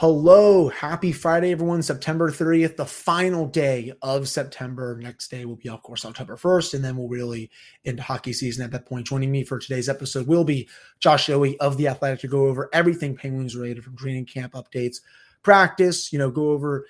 [0.00, 1.82] Hello, happy Friday, everyone.
[1.82, 4.96] September 30th, the final day of September.
[5.02, 7.50] Next day will be, of course, October 1st, and then we'll really
[7.82, 9.08] into hockey season at that point.
[9.08, 10.68] Joining me for today's episode will be
[11.00, 15.00] Josh Yohe of The Athletic to go over everything Penguins related from training camp updates,
[15.42, 16.86] practice, you know, go over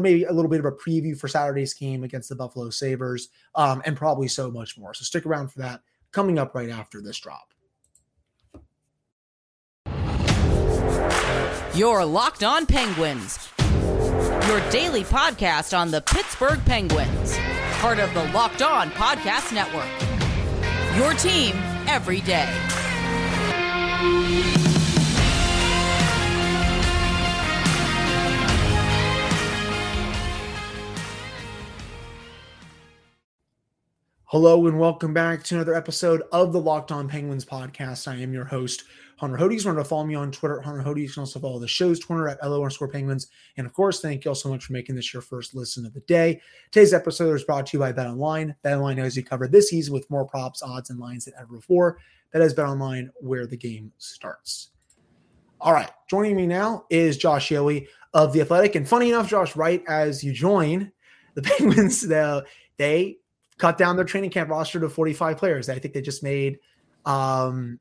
[0.00, 3.80] maybe a little bit of a preview for Saturday's game against the Buffalo Sabres, um,
[3.84, 4.92] and probably so much more.
[4.92, 7.54] So stick around for that coming up right after this drop.
[11.80, 17.38] Your Locked On Penguins, your daily podcast on the Pittsburgh Penguins,
[17.78, 19.88] part of the Locked On Podcast Network.
[20.98, 21.54] Your team
[21.88, 22.44] every day.
[34.24, 38.06] Hello and welcome back to another episode of the Locked On Penguins podcast.
[38.06, 38.84] I am your host,
[39.20, 39.66] Hunter Hodes.
[39.66, 41.02] Remember to follow me on Twitter, Hunter Hodes.
[41.02, 43.26] You can also follow the show's Twitter at LO underscore Penguins.
[43.58, 45.92] And of course, thank you all so much for making this your first listen of
[45.92, 46.40] the day.
[46.70, 48.56] Today's episode is brought to you by Bet Online.
[48.62, 51.56] Bet Online has you covered this season with more props, odds, and lines than ever
[51.56, 51.98] before.
[52.32, 54.70] That is Bet Online, where the game starts.
[55.60, 58.74] All right, joining me now is Josh Yohe of The Athletic.
[58.74, 60.92] And funny enough, Josh, right as you join,
[61.34, 62.46] the Penguins, the,
[62.78, 63.18] they
[63.58, 65.68] cut down their training camp roster to 45 players.
[65.68, 66.58] I think they just made
[67.04, 67.78] um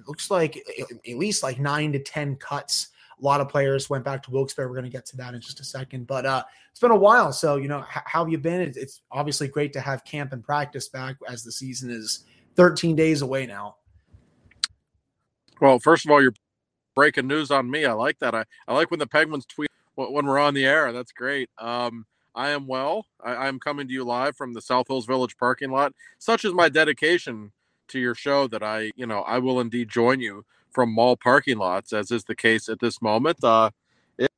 [0.00, 2.88] it looks like at least like nine to 10 cuts.
[3.20, 4.66] A lot of players went back to Wilkes-Barre.
[4.66, 6.06] We're going to get to that in just a second.
[6.06, 7.32] But uh, it's been a while.
[7.32, 8.62] So, you know, h- how have you been?
[8.62, 12.24] It's, it's obviously great to have camp and practice back as the season is
[12.56, 13.76] 13 days away now.
[15.60, 16.34] Well, first of all, you're
[16.94, 17.84] breaking news on me.
[17.84, 18.34] I like that.
[18.34, 20.90] I, I like when the Penguins tweet when we're on the air.
[20.92, 21.50] That's great.
[21.58, 23.06] Um, I am well.
[23.22, 25.92] I, am coming to you live from the South Hills Village parking lot.
[26.18, 27.52] Such is my dedication
[27.90, 31.58] to your show that I, you know, I will indeed join you from mall parking
[31.58, 33.42] lots, as is the case at this moment.
[33.42, 33.70] Uh,
[34.18, 34.30] it,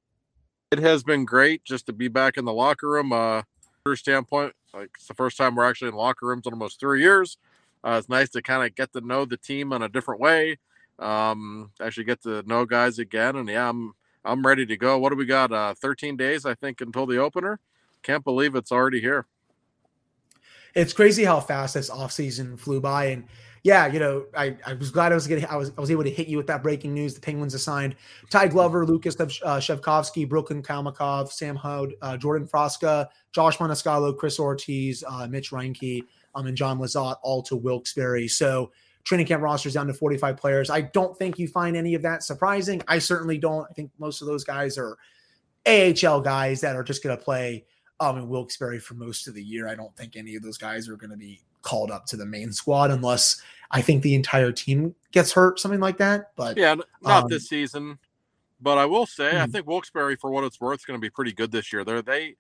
[0.71, 3.13] it has been great just to be back in the locker room.
[3.13, 3.43] Uh,
[3.95, 7.37] standpoint, like it's the first time we're actually in locker rooms in almost three years.
[7.85, 10.59] Uh, it's nice to kind of get to know the team in a different way.
[11.01, 14.99] Um, actually get to know guys again, and yeah, I'm I'm ready to go.
[14.99, 15.53] What do we got?
[15.53, 17.59] Uh, 13 days, I think, until the opener
[18.03, 19.27] can't believe it's already here.
[20.75, 23.07] It's crazy how fast this offseason flew by.
[23.07, 23.25] And
[23.63, 26.05] yeah, you know, I, I was glad I was getting I was I was able
[26.05, 27.15] to hit you with that breaking news.
[27.15, 27.95] The Penguins assigned
[28.31, 34.41] Ty Glover, Lucas uh, Svejkovsky, Brooklyn Kalmikov, Sam Houde, uh, Jordan Frasca, Josh Maniscalco, Chris
[34.41, 36.03] Ortiz, uh, Mitch Reinke,
[36.35, 38.27] um, and John Lizotte all to Wilkes-Barre.
[38.27, 38.73] So
[39.05, 40.71] training camp rosters down to 45 players.
[40.71, 42.83] I don't think you find any of that surprising.
[42.89, 43.67] I certainly don't.
[43.69, 44.97] I think most of those guys are
[45.67, 47.65] AHL guys that are just going to play
[48.03, 49.69] um, in Wilkes-Barre for most of the year.
[49.69, 52.27] I don't think any of those guys are going to be called up to the
[52.27, 53.41] main squad unless
[53.71, 56.33] I think the entire team gets hurt, something like that.
[56.35, 57.99] But yeah, not um, this season.
[58.61, 59.43] But I will say, mm-hmm.
[59.43, 61.85] I think Wilkes-Barre, for what it's worth, is going to be pretty good this year.
[61.85, 62.37] They're, they,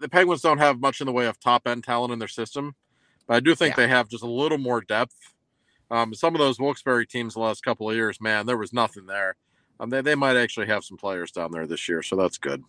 [0.00, 2.74] the Penguins don't have much in the way of top end talent in their system,
[3.26, 3.84] but I do think yeah.
[3.84, 5.34] they have just a little more depth.
[5.90, 9.06] Um, some of those Wilkes-Barre teams the last couple of years, man, there was nothing
[9.06, 9.36] there.
[9.80, 12.62] Um, they, they might actually have some players down there this year, so that's good.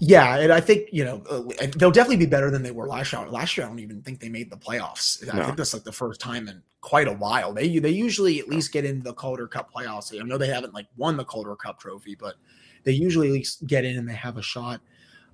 [0.00, 3.12] Yeah, and I think you know uh, they'll definitely be better than they were last
[3.12, 3.26] year.
[3.28, 5.26] Last year, I don't even think they made the playoffs.
[5.28, 7.52] I think that's like the first time in quite a while.
[7.52, 10.18] They they usually at least get into the Calder Cup playoffs.
[10.18, 12.34] I know they haven't like won the Calder Cup trophy, but
[12.82, 14.80] they usually at least get in and they have a shot.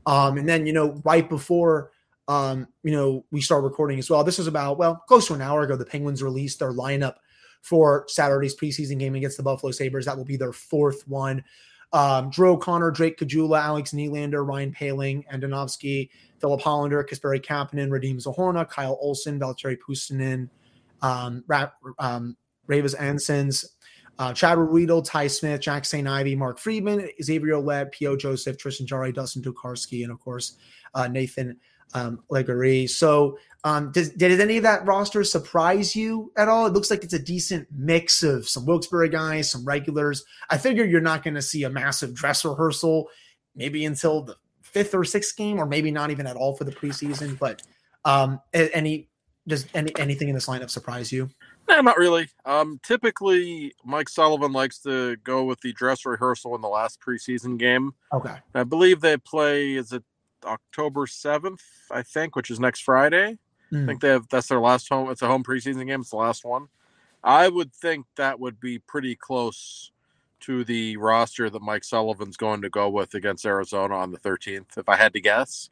[0.07, 1.91] Um, and then you know right before
[2.29, 4.23] um, you know we start recording as well.
[4.25, 5.77] This was about well close to an hour ago.
[5.77, 7.15] The Penguins released their lineup
[7.63, 10.05] for Saturday's preseason game against the Buffalo Sabres.
[10.05, 11.45] That will be their fourth one.
[11.93, 16.09] Um, Drew O'Connor, Drake Caggiula, Alex Nylander, Ryan Poehling, Andonovski,
[16.41, 20.49] Filip Hallander, Kasperi Kapanen, Radim Zohorna, Kyle Olson, Valtteri Puustinen,
[21.03, 22.37] um, Ra- um,
[22.69, 23.65] Raivis Ansons,
[24.21, 26.07] uh, Chad Ruhwedel, Ty Smith, Jack St.
[26.07, 28.17] Ivany, Mark Friedman, Xavier Ouellet, P.O.
[28.17, 30.57] Joseph, Tristan Jarry, Dustin Tokarski, and of course,
[30.95, 31.57] uh, Nathan
[31.95, 32.89] um, Legare.
[32.89, 36.67] So, um, does, did any of that roster surprise you at all?
[36.67, 40.25] It looks like it's a decent mix of some Wilkes-Barre guys, some regulars.
[40.49, 43.09] I figure you're not going to see a massive dress rehearsal
[43.55, 46.73] maybe until the fifth or sixth game, or maybe not even at all for the
[46.73, 47.39] preseason.
[47.39, 47.63] But
[48.05, 49.09] um, any
[49.47, 51.29] does any anything in this lineup surprise you?
[51.69, 52.29] No, not really.
[52.45, 57.59] Um, typically, Mike Sullivan likes to go with the dress rehearsal in the last preseason
[57.59, 57.93] game.
[58.13, 58.35] Okay.
[58.55, 59.75] I believe they play.
[59.75, 60.03] Is it
[60.45, 63.39] October seventh, I think, which is next Friday.
[63.73, 63.77] Mm.
[63.77, 63.87] I hmm.
[63.87, 65.11] think they have that's their last home.
[65.11, 66.01] It's a home preseason game.
[66.01, 66.69] It's the last one.
[67.23, 69.93] I would think that would be pretty close
[70.41, 74.79] to the roster that Mike Sullivan's going to go with against Arizona on the 13th,
[74.79, 75.69] if I had to guess.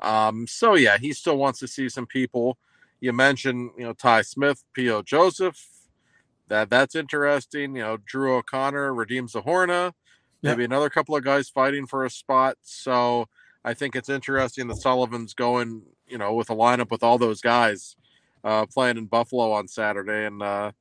[0.00, 2.58] Um, so yeah, he still wants to see some people.
[3.00, 5.02] You mentioned, you know, Ty Smith, P.O.
[5.02, 5.64] Joseph.
[6.48, 7.76] That that's interesting.
[7.76, 9.92] You know, Drew O'Connor, Radim Zohorna.
[10.42, 10.70] maybe yep.
[10.70, 12.56] another couple of guys fighting for a spot.
[12.62, 13.28] So
[13.64, 17.40] I think it's interesting that Sullivan's going, you know, with a lineup with all those
[17.40, 17.96] guys
[18.42, 20.26] uh, playing in Buffalo on Saturday.
[20.26, 20.72] And uh,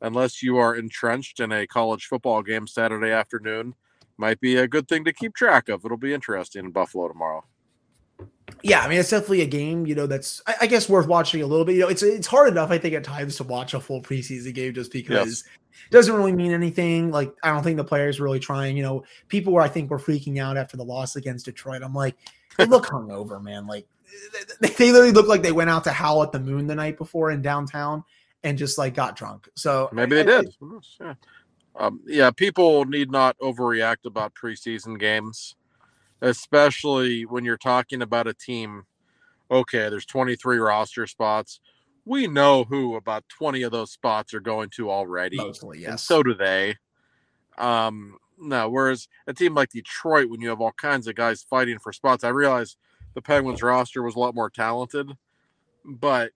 [0.00, 3.74] unless you are entrenched in a college football game Saturday afternoon,
[4.18, 5.84] might be a good thing to keep track of.
[5.84, 7.44] It'll be interesting in Buffalo tomorrow.
[8.66, 11.40] Yeah, I mean it's definitely a game, you know, that's I, I, guess worth watching
[11.40, 11.76] a little bit.
[11.76, 14.52] You know, it's it's hard enough, I think, at times to watch a full preseason
[14.54, 15.44] game just because yes.
[15.86, 17.12] it doesn't really mean anything.
[17.12, 18.76] Like I don't think the players really trying.
[18.76, 21.82] You know, people were I think were freaking out after the loss against Detroit.
[21.82, 22.16] I'm like,
[22.56, 23.68] they look hungover, man.
[23.68, 23.86] Like
[24.60, 26.98] they, they literally look like they went out to howl at the moon the night
[26.98, 28.02] before in downtown
[28.42, 29.48] and just like got drunk.
[29.54, 30.54] So maybe they I, did.
[31.00, 31.14] Yeah.
[31.76, 35.54] Um, yeah, people need not overreact about preseason games
[36.20, 38.84] especially when you're talking about a team.
[39.50, 41.60] Okay, there's 23 roster spots.
[42.04, 45.36] We know who about 20 of those spots are going to already.
[45.36, 45.90] Mostly, yes.
[45.90, 46.76] And so do they.
[47.58, 51.78] Um, no, whereas a team like Detroit, when you have all kinds of guys fighting
[51.78, 52.76] for spots, I realize
[53.14, 55.10] the Penguins roster was a lot more talented,
[55.84, 56.32] but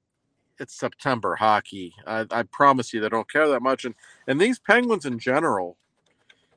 [0.59, 1.95] it's September hockey.
[2.07, 3.85] I, I promise you, they don't care that much.
[3.85, 3.95] And
[4.27, 5.77] and these Penguins in general,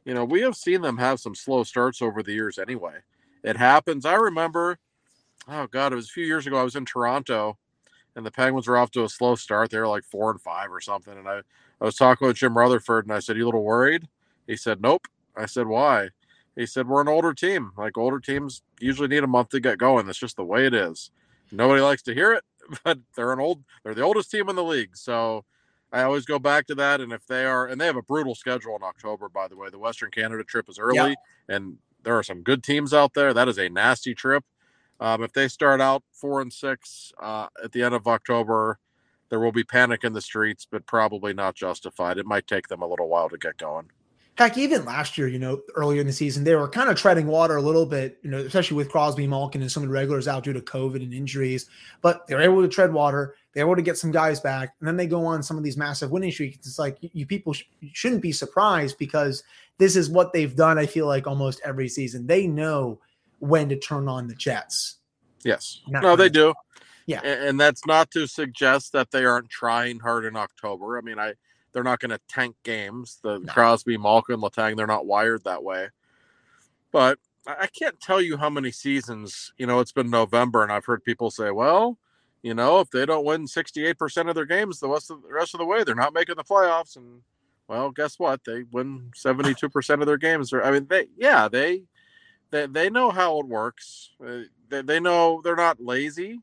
[0.06, 3.00] you know, we have seen them have some slow starts over the years anyway
[3.44, 4.06] it happens.
[4.06, 4.80] I remember,
[5.48, 6.58] oh god, it was a few years ago.
[6.58, 7.58] I was in Toronto,
[8.16, 9.70] and the Penguins were off to a slow start.
[9.70, 11.18] They were like four and five or something.
[11.18, 11.42] And I,
[11.82, 14.08] I was talking with Jim Rutherford, and I said, "You a little worried?"
[14.48, 16.10] He said, "Nope." I said, "Why?"
[16.56, 17.72] He said, "We're an older team.
[17.78, 20.06] Like older teams usually need a month to get going.
[20.06, 21.12] That's just the way it is.
[21.52, 22.44] Nobody likes to hear it,
[22.84, 23.64] but they're an old.
[23.84, 24.96] They're the oldest team in the league.
[24.96, 25.46] So."
[25.92, 27.02] I always go back to that.
[27.02, 29.70] And if they are, and they have a brutal schedule in October, by the way,
[29.70, 31.18] the Western Canada trip is early, yep.
[31.50, 33.34] and there are some good teams out there.
[33.34, 34.44] That is a nasty trip.
[35.00, 38.80] Um, if they start out four and six uh, at the end of October,
[39.30, 42.18] there will be panic in the streets, but probably not justified.
[42.18, 43.90] It might take them a little while to get going.
[44.36, 47.28] Heck, even last year, you know, earlier in the season, they were kind of treading
[47.28, 50.28] water a little bit, you know, especially with Crosby, Malkin, and some of the regulars
[50.28, 51.70] out due to COVID and injuries.
[52.02, 53.36] But they were able to tread water.
[53.54, 55.64] They were able to get some guys back, and then they go on some of
[55.64, 56.58] these massive winning streaks.
[56.58, 59.44] It's like you people sh- shouldn't be surprised because
[59.78, 60.78] this is what they've done.
[60.78, 63.00] I feel like almost every season, they know
[63.40, 64.96] when to turn on the Jets.
[65.44, 66.54] Yes, no, they do.
[67.06, 70.98] Yeah, and that's not to suggest that they aren't trying hard in October.
[70.98, 71.34] I mean, I
[71.74, 73.20] they're not going to tank games.
[73.22, 73.52] The no.
[73.52, 75.90] Crosby, Malkin, Letang, they're not wired that way.
[76.92, 80.86] But I can't tell you how many seasons, you know, it's been November and I've
[80.86, 81.98] heard people say, well,
[82.44, 85.54] you know, if they don't win 68% of their games the rest of the rest
[85.56, 86.98] of the way, they're not making the playoffs.
[86.98, 87.22] And
[87.70, 88.42] well, guess what?
[88.46, 90.54] They win 72% of their games.
[90.54, 91.84] I mean, they, yeah, they,
[92.52, 94.12] they, they know how it works.
[94.24, 96.40] Uh, they, they know they're not lazy.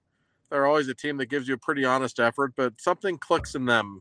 [0.49, 3.67] They're always a team that gives you a pretty honest effort, but something clicks in
[3.67, 4.01] them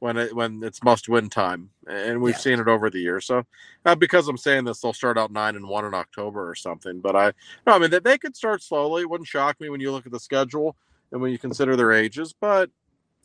[0.00, 2.40] when it when it's must win time, and we've yeah.
[2.40, 3.24] seen it over the years.
[3.24, 3.46] So,
[3.84, 6.98] not because I'm saying this, they'll start out nine and one in October or something.
[6.98, 7.26] But I,
[7.64, 9.02] no, I mean they, they could start slowly.
[9.02, 10.74] It wouldn't shock me when you look at the schedule
[11.12, 12.34] and when you consider their ages.
[12.38, 12.70] But,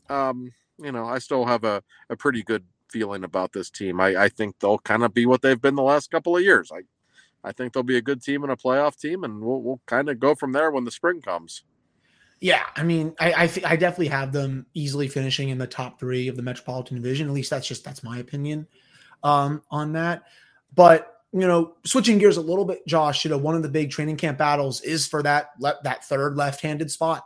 [0.08, 4.00] um, you know, I still have a, a pretty good feeling about this team.
[4.00, 6.70] I, I think they'll kind of be what they've been the last couple of years.
[6.72, 6.82] I,
[7.42, 10.08] I think they'll be a good team and a playoff team, and we'll we'll kind
[10.08, 11.62] of go from there when the spring comes.
[12.40, 16.28] Yeah, I mean, I I, I, definitely have them easily finishing in the top three
[16.28, 17.28] of the Metropolitan Division.
[17.28, 18.66] At least that's just that's my opinion
[19.22, 20.24] um, on that.
[20.74, 23.90] But you know, switching gears a little bit, Josh, you know, one of the big
[23.90, 27.24] training camp battles is for that le- that third left-handed spot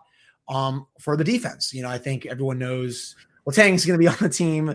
[0.49, 1.73] um, for the defense.
[1.73, 4.75] You know, I think everyone knows Letang's going to be on the team.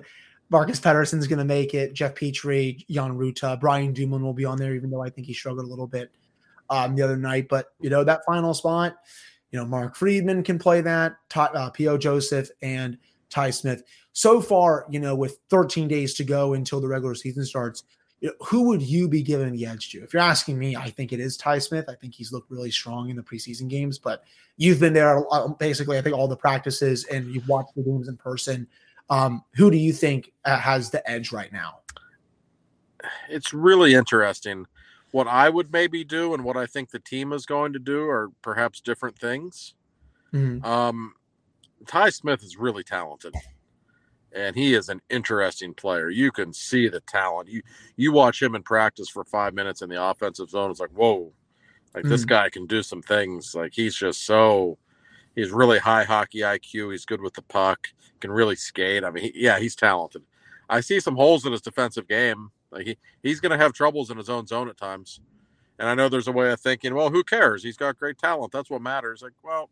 [0.49, 1.93] Marcus Pettersson's going to make it.
[1.93, 5.33] Jeff Petry, Jan Rutta, Brian Dumoulin will be on there, even though I think he
[5.33, 6.09] struggled a little bit
[6.69, 7.47] um, the other night.
[7.49, 8.95] But you know, that final spot
[9.51, 11.97] you know, Mark Friedman can play that, uh, P.O.
[11.97, 12.97] Joseph and
[13.29, 13.83] Ty Smith.
[14.13, 17.83] So far, you know, with 13 days to go until the regular season starts,
[18.19, 20.03] you know, who would you be giving the edge to?
[20.03, 21.85] If you're asking me, I think it is Ty Smith.
[21.87, 24.23] I think he's looked really strong in the preseason games, but
[24.57, 25.23] you've been there
[25.59, 28.67] basically, I think, all the practices and you've watched the games in person.
[29.09, 31.79] Um, who do you think uh, has the edge right now?
[33.29, 34.65] It's really interesting
[35.11, 38.07] what I would maybe do and what I think the team is going to do
[38.09, 39.75] are perhaps different things.
[40.33, 40.65] Mm-hmm.
[40.65, 41.13] Um,
[41.87, 43.33] Ty Smith is really talented,
[44.33, 46.09] and he is an interesting player.
[46.09, 47.49] You can see the talent.
[47.49, 47.61] You
[47.95, 50.71] you watch him in practice for five minutes in the offensive zone.
[50.71, 51.31] It's like whoa,
[51.93, 52.09] like mm-hmm.
[52.09, 53.55] this guy can do some things.
[53.55, 54.77] Like he's just so.
[55.35, 56.91] He's really high hockey IQ.
[56.91, 57.89] He's good with the puck.
[58.21, 59.03] Can really skate.
[59.03, 60.23] I mean, he, yeah, he's talented.
[60.67, 64.11] I see some holes in his defensive game like he, he's going to have troubles
[64.11, 65.19] in his own zone at times.
[65.79, 67.63] And I know there's a way of thinking, well, who cares?
[67.63, 68.51] He's got great talent.
[68.51, 69.21] That's what matters.
[69.21, 69.69] Like, well,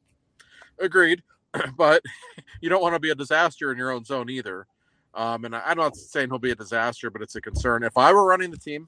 [0.79, 1.23] agreed.
[1.77, 2.01] but
[2.61, 4.67] you don't want to be a disaster in your own zone either.
[5.13, 7.83] Um, and I, I'm not saying he'll be a disaster, but it's a concern.
[7.83, 8.87] If I were running the team,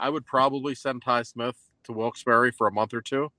[0.00, 3.30] I would probably send Ty Smith to Wilkes-Barre for a month or two,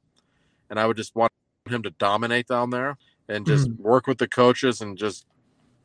[0.70, 1.32] and I would just want
[1.68, 3.78] him to dominate down there and just mm.
[3.80, 5.26] work with the coaches and just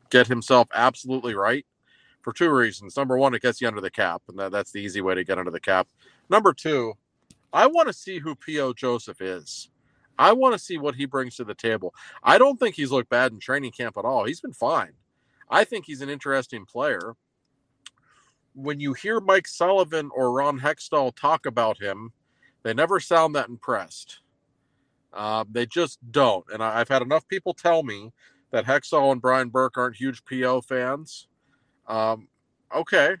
[0.09, 1.65] get himself absolutely right
[2.21, 2.97] for two reasons.
[2.97, 5.23] Number one, it gets you under the cap, and that, that's the easy way to
[5.23, 5.87] get under the cap.
[6.29, 6.93] Number two,
[7.53, 8.73] I want to see who P.O.
[8.73, 9.69] Joseph is.
[10.17, 11.93] I want to see what he brings to the table.
[12.23, 14.25] I don't think he's looked bad in training camp at all.
[14.25, 14.93] He's been fine.
[15.49, 17.15] I think he's an interesting player.
[18.53, 22.13] When you hear Mike Sullivan or Ron Hextall talk about him,
[22.63, 24.21] they never sound that impressed.
[25.13, 26.45] Uh, they just don't.
[26.51, 28.11] And I, have had enough people tell me
[28.51, 31.27] that Hextall and Brian Burke aren't huge PO fans.
[31.87, 32.27] Um,
[32.75, 33.15] okay,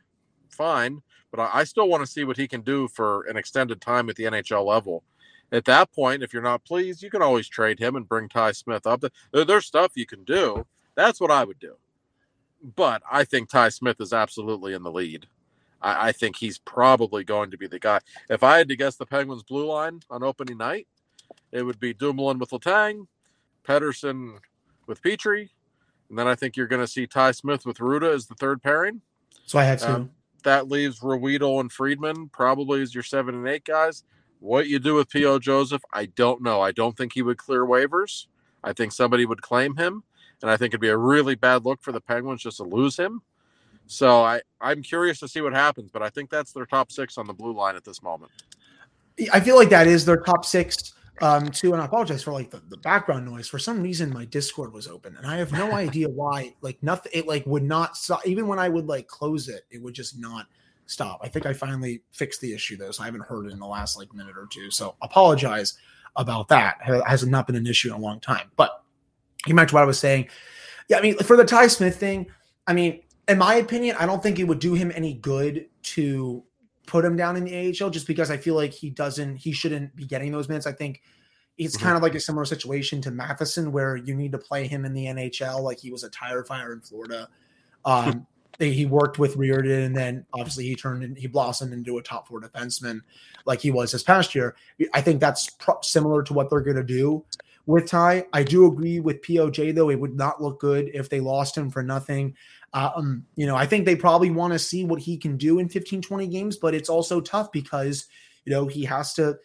[0.49, 1.01] fine.
[1.31, 4.09] But I, I still want to see what he can do for an extended time
[4.09, 5.03] at the NHL level.
[5.51, 8.53] At that point, if you're not pleased, you can always trade him and bring Ty
[8.53, 9.03] Smith up.
[9.31, 10.65] There's stuff you can do.
[10.95, 11.75] That's what I would do
[12.75, 15.27] but I think Ty Smith is absolutely in the lead.
[15.81, 17.99] I, I, think he's probably going to be the guy.
[18.29, 20.87] If I had to guess the Penguins' blue line on opening night,
[21.51, 23.07] it would be Dumoulin with Letang,
[23.63, 24.39] Pettersson
[24.87, 25.49] with Petry,
[26.09, 28.63] and then I think you're going to see Ty Smith with Rutta as the third
[28.63, 29.01] pairing.
[29.45, 29.95] So I had to.
[29.95, 30.11] Um,
[30.43, 34.03] that leaves Ruhwedel and Friedman probably as your seven and eight guys.
[34.39, 35.39] What you do with P.O.
[35.39, 36.61] Joseph, I don't know.
[36.61, 38.27] I don't think he would clear waivers.
[38.63, 40.03] I think somebody would claim him
[40.41, 42.97] and I think it'd be a really bad look for the Penguins just to lose
[42.97, 43.21] him.
[43.87, 47.17] So I I'm curious to see what happens, but I think that's their top six
[47.17, 48.31] on the blue line at this moment.
[49.31, 52.49] I feel like that is their top six um, too, and I apologize for like
[52.49, 53.47] the, the background noise.
[53.47, 56.53] For some reason, my Discord was open, and I have no idea why.
[56.61, 57.97] Like nothing, it like would not.
[58.25, 60.47] Even when I would like close it, it would just not
[60.85, 61.19] stop.
[61.23, 63.67] I think I finally fixed the issue though, so I haven't heard it in the
[63.67, 64.71] last like minute or two.
[64.71, 65.77] So apologize
[66.15, 66.77] about that.
[66.87, 68.83] It has not been an issue in a long time, but
[69.47, 70.29] you to what I was saying.
[70.87, 72.27] Yeah, I mean, for the Ty Smith thing,
[72.67, 76.43] I mean, in my opinion, I don't think it would do him any good to
[76.85, 79.95] put him down in the AHL just because I feel like he doesn't, he shouldn't
[79.95, 80.67] be getting those minutes.
[80.67, 81.01] I think
[81.57, 81.85] it's mm-hmm.
[81.85, 84.93] kind of like a similar situation to Matheson where you need to play him in
[84.93, 87.27] the NHL like he was a tire fire in Florida.
[87.83, 88.27] Um,
[88.59, 92.27] he worked with Reirden and then obviously he turned and he blossomed into a top
[92.27, 93.01] four defenseman
[93.45, 94.55] like he was this past year.
[94.93, 97.25] I think that's pro- similar to what they're going to do
[97.65, 98.25] with Ty.
[98.33, 101.69] I do agree with POJ though; it would not look good if they lost him
[101.69, 102.35] for nothing.
[102.73, 105.69] Um, you know, I think they probably want to see what he can do in
[105.69, 108.07] 15, 20 games, but it's also tough because
[108.45, 109.37] you know he has to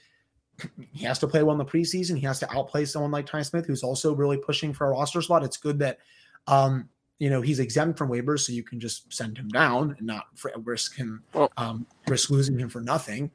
[0.93, 2.17] he has to play well in the preseason.
[2.17, 5.23] He has to outplay someone like Ty Smith, who's also really pushing for a roster
[5.23, 5.45] spot.
[5.45, 5.99] It's good that
[6.47, 6.88] um,
[7.21, 10.27] you know he's exempt from waivers, so you can just send him down and not
[10.65, 11.23] risk him
[11.57, 13.31] um, risk losing him for nothing.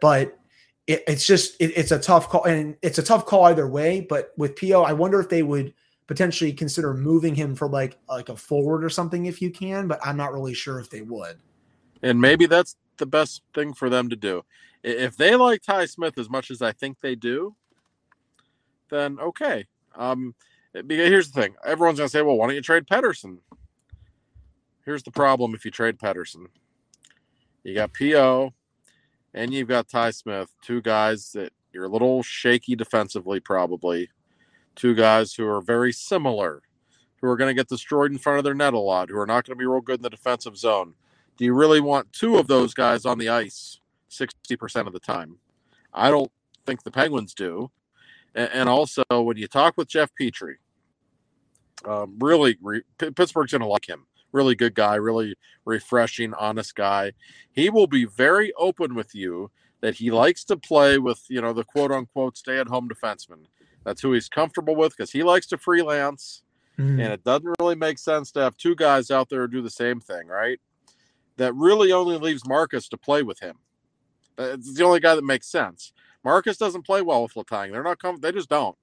[0.00, 0.38] But
[0.86, 4.00] it, it's just it, it's a tough call, and it's a tough call either way.
[4.00, 5.74] But with Po, I wonder if they would
[6.06, 9.88] potentially consider moving him for like like a forward or something if you can.
[9.88, 11.38] But I'm not really sure if they would.
[12.02, 14.44] And maybe that's the best thing for them to do.
[14.84, 17.56] If they like Ty Smith as much as I think they do,
[18.88, 19.66] then okay.
[19.96, 20.36] Um,
[20.82, 23.38] because here's the thing: everyone's gonna say, "Well, why don't you trade Pettersson?
[24.84, 26.46] Here's the problem: if you trade Pettersson
[27.66, 28.54] you got Po,
[29.34, 34.08] and you've got Ty Smith, two guys that you're a little shaky defensively, probably.
[34.76, 36.62] Two guys who are very similar,
[37.20, 39.26] who are going to get destroyed in front of their net a lot, who are
[39.26, 40.94] not going to be real good in the defensive zone.
[41.36, 43.80] Do you really want two of those guys on the ice
[44.10, 45.38] 60% of the time?
[45.92, 46.30] I don't
[46.66, 47.72] think the Penguins do.
[48.34, 50.56] And also, when you talk with Jeff Petry,
[51.84, 52.58] um, really,
[52.98, 54.06] Pittsburgh's going to like him
[54.36, 57.12] really good guy, really refreshing, honest guy.
[57.52, 61.52] He will be very open with you that he likes to play with, you know,
[61.52, 63.46] the quote unquote stay at home defenseman.
[63.84, 66.42] That's who he's comfortable with because he likes to freelance.
[66.78, 67.02] Mm.
[67.02, 70.00] And it doesn't really make sense to have two guys out there do the same
[70.00, 70.60] thing, right?
[71.38, 73.56] That really only leaves Marcus to play with him.
[74.38, 75.92] It's the only guy that makes sense.
[76.22, 77.72] Marcus doesn't play well with Letang.
[77.72, 78.76] They're not com- they just don't.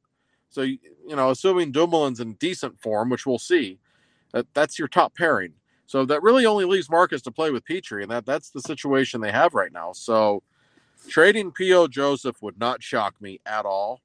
[0.53, 3.79] So you know, assuming Dumoulin's in decent form, which we'll see,
[4.33, 5.53] that that's your top pairing.
[5.88, 9.19] So that really only leaves Marcus to play with Petry, and that that's the situation
[9.19, 9.93] they have right now.
[9.93, 10.43] So
[11.10, 11.88] trading P.O.
[11.88, 14.01] Joseph would not shock me at all.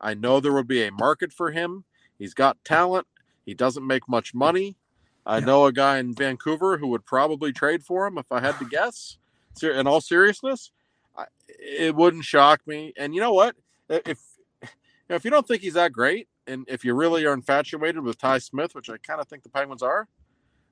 [0.00, 1.84] I know there would be a market for him.
[2.18, 3.06] He's got talent.
[3.44, 4.76] He doesn't make much money.
[5.24, 5.44] I yeah.
[5.44, 8.64] know a guy in Vancouver who would probably trade for him if I had to
[8.64, 9.18] guess.
[9.62, 10.72] In all seriousness,
[11.48, 12.92] it wouldn't shock me.
[12.96, 13.54] And you know what?
[13.88, 14.18] If
[15.08, 18.38] if you don't think he's that great, and if you really are infatuated with Ty
[18.38, 20.08] Smith, which I kind of think the Penguins are,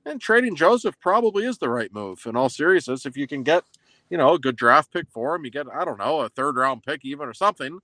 [0.03, 2.25] then trading Joseph probably is the right move.
[2.25, 3.63] In all seriousness, if you can get,
[4.09, 6.55] you know, a good draft pick for him, you get, I don't know, a third
[6.55, 7.79] round pick even or something.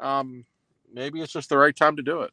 [0.00, 0.44] Um,
[0.92, 2.32] maybe it's just the right time to do it.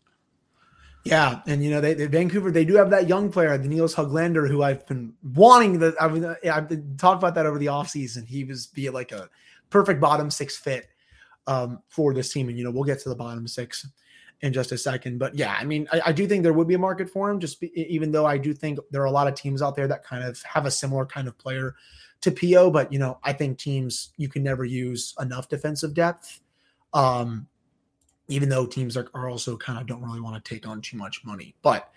[1.03, 3.95] Yeah, and you know they, they, Vancouver they do have that young player, the Nils
[3.95, 5.79] Hoglander, who I've been wanting.
[5.79, 8.27] That mean, I've been talked about that over the offseason.
[8.27, 9.29] He was be like a
[9.69, 10.89] perfect bottom six fit
[11.47, 13.87] um, for this team, and you know we'll get to the bottom six
[14.41, 15.17] in just a second.
[15.17, 17.39] But yeah, I mean, I, I do think there would be a market for him.
[17.39, 19.87] Just be, even though I do think there are a lot of teams out there
[19.87, 21.75] that kind of have a similar kind of player
[22.21, 22.69] to Po.
[22.69, 26.41] But you know, I think teams you can never use enough defensive depth.
[26.93, 27.47] Um,
[28.29, 30.97] even though teams are, are also kind of don't really want to take on too
[30.97, 31.55] much money.
[31.61, 31.89] But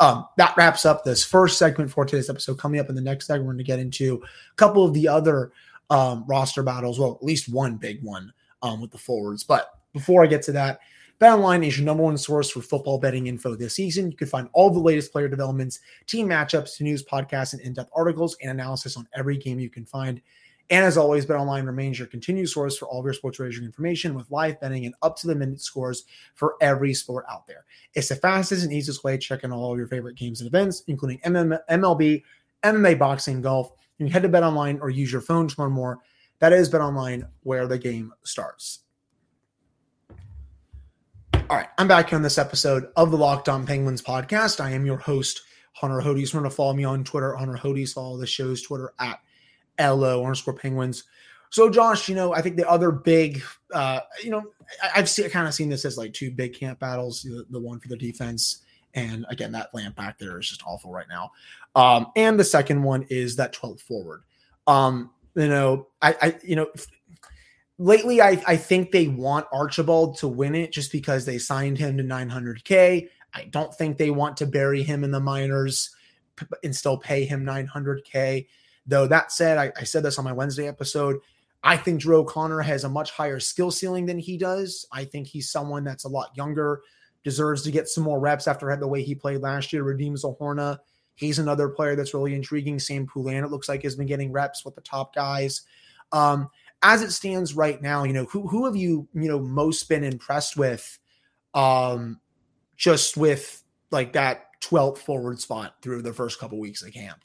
[0.00, 2.58] um, that wraps up this first segment for today's episode.
[2.58, 5.08] Coming up in the next segment, we're going to get into a couple of the
[5.08, 5.52] other
[5.90, 7.00] um, roster battles.
[7.00, 9.44] Well, at least one big one um, with the forwards.
[9.44, 10.80] But before I get to that,
[11.20, 14.10] BetOnline is your number one source for football betting info this season.
[14.10, 18.36] You can find all the latest player developments, team matchups, news, podcasts, and in-depth articles
[18.40, 20.22] and analysis on every game you can find.
[20.70, 24.14] And as always, BetOnline remains your continued source for all of your sports wagering information
[24.14, 27.64] with live betting and up to the minute scores for every sport out there.
[27.94, 30.46] It's the fastest and easiest way to check in all of your favorite games and
[30.46, 32.22] events, including MLB,
[32.62, 33.72] MMA, boxing, golf.
[33.96, 36.00] You can head to BetOnline or use your phone to learn more.
[36.40, 38.80] That is BetOnline, where the game starts.
[41.34, 44.60] All right, I'm back here on this episode of the Locked On Penguins podcast.
[44.60, 45.42] I am your host,
[45.72, 46.32] Hunter Hodes.
[46.32, 47.92] Remember to follow me on Twitter, Hunter Hodes.
[47.92, 49.18] Follow the show's Twitter at
[49.80, 51.02] LO underscore Penguins.
[51.50, 53.42] So, Josh, you know, I think the other big,
[53.74, 54.44] uh, you know,
[54.80, 57.22] I, have seen, kind of seen this as like two big camp battles.
[57.22, 58.62] The, the, one for the defense,
[58.94, 61.32] and again, that lamp back there is just awful right now.
[61.74, 64.22] Um, and the second one is that 12th forward.
[64.68, 66.66] Um, you know, I, I you know,
[67.78, 71.96] lately I, I think they want Archibald to win it just because they signed him
[71.96, 73.08] to 900K.
[73.34, 75.94] I don't think they want to bury him in the minors
[76.64, 78.46] and still pay him 900K.
[78.86, 81.20] Though that said, I, I said this on my Wednesday episode.
[81.62, 84.86] I think Drew O'Connor has a much higher skill ceiling than he does.
[84.92, 86.82] I think he's someone that's a lot younger,
[87.22, 90.78] deserves to get some more reps after the way he played last year, Radim Zohorna.
[91.18, 92.78] He's another player that's really intriguing.
[92.78, 95.62] Sam Poulin, it looks like, has been getting reps with the top guys.
[96.12, 96.48] Um,
[96.80, 100.04] as it stands right now, you know, who who have you, you know, most been
[100.04, 100.98] impressed with
[101.54, 102.20] um
[102.76, 107.18] just with like that 12th forward spot through the first couple weeks of camp?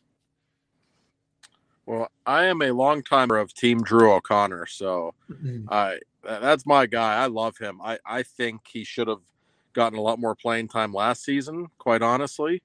[1.85, 5.67] Well, I am a long timer of Team Drew O'Connor, so mm-hmm.
[5.69, 7.21] I that's my guy.
[7.21, 7.79] I love him.
[7.79, 9.21] I I think he should have
[9.73, 11.67] gotten a lot more playing time last season.
[11.77, 12.63] Quite honestly,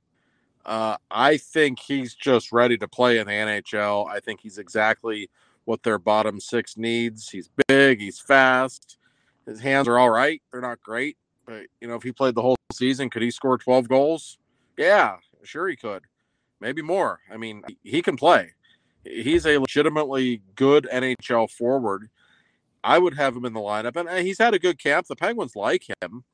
[0.68, 4.06] uh, I think he's just ready to play in the NHL.
[4.06, 5.30] I think he's exactly
[5.64, 7.30] what their bottom six needs.
[7.30, 8.98] He's big, he's fast,
[9.46, 10.42] his hands are all right.
[10.52, 13.56] They're not great, but you know, if he played the whole season, could he score
[13.56, 14.36] 12 goals?
[14.76, 16.02] Yeah, sure he could.
[16.60, 17.20] Maybe more.
[17.32, 18.52] I mean, he can play.
[19.04, 22.10] He's a legitimately good NHL forward.
[22.84, 25.06] I would have him in the lineup, and he's had a good camp.
[25.06, 26.24] The Penguins like him.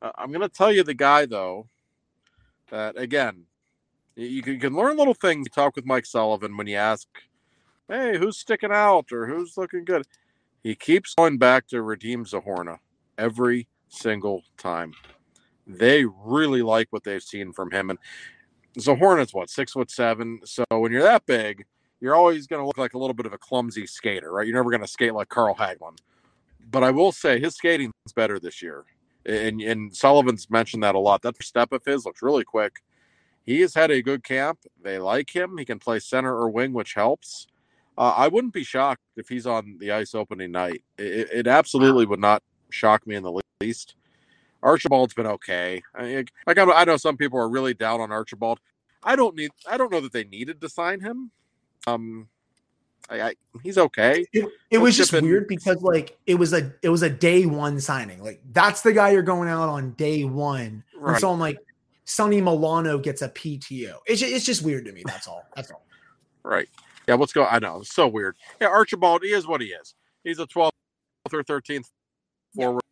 [0.00, 1.68] Uh, I'm going to tell you the guy though
[2.70, 3.44] that again,
[4.24, 5.46] you can, you can learn little things.
[5.46, 7.06] You talk with Mike Sullivan when you ask
[7.88, 10.06] hey, who's sticking out or who's looking good?
[10.62, 12.78] He keeps going back to Radim Zohorna
[13.16, 14.92] every single time.
[15.66, 17.90] They really like what they've seen from him.
[17.90, 17.98] And
[18.76, 20.40] Zohorna's what, six foot seven.
[20.44, 21.64] So when you're that big,
[22.00, 24.46] you're always going to look like a little bit of a clumsy skater, right?
[24.46, 25.98] You're never going to skate like Carl Hagelin.
[26.70, 28.84] But I will say his skating is better this year.
[29.24, 31.22] And, and Sullivan's mentioned that a lot.
[31.22, 32.82] That step of his looks really quick.
[33.48, 34.58] He has had a good camp.
[34.82, 35.56] They like him.
[35.56, 37.46] He can play center or wing, which helps.
[37.96, 40.84] Uh, I wouldn't be shocked if he's on the ice opening night.
[40.98, 43.94] It, it absolutely would not shock me in the least.
[44.62, 45.80] Archibald's been okay.
[45.94, 48.60] I, like I know some people are really down on Archibald.
[49.02, 49.50] I don't need.
[49.66, 51.30] I don't know that they needed to sign him.
[51.86, 52.28] Um,
[53.08, 54.26] I, I he's okay.
[54.30, 57.80] It, it was just weird because like it was a it was a day one
[57.80, 58.22] signing.
[58.22, 60.84] Like that's the guy you're going out on day one.
[60.94, 61.12] Right.
[61.12, 61.58] And so I'm like,
[62.08, 63.96] Sonny Milano gets a PTO.
[64.06, 65.02] It's just, it's just weird to me.
[65.04, 65.44] That's all.
[65.54, 65.84] That's all.
[66.42, 66.68] Right.
[67.06, 67.48] Yeah, what's going?
[67.50, 68.36] I know it's so weird.
[68.60, 69.94] Yeah, Archibald, he is what he is.
[70.24, 70.70] He's a 12th
[71.32, 71.90] or 13th
[72.54, 72.82] forward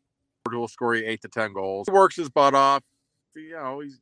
[0.50, 1.86] who will score you eight to ten goals.
[1.88, 2.82] He works his butt off.
[3.34, 3.98] You know, he's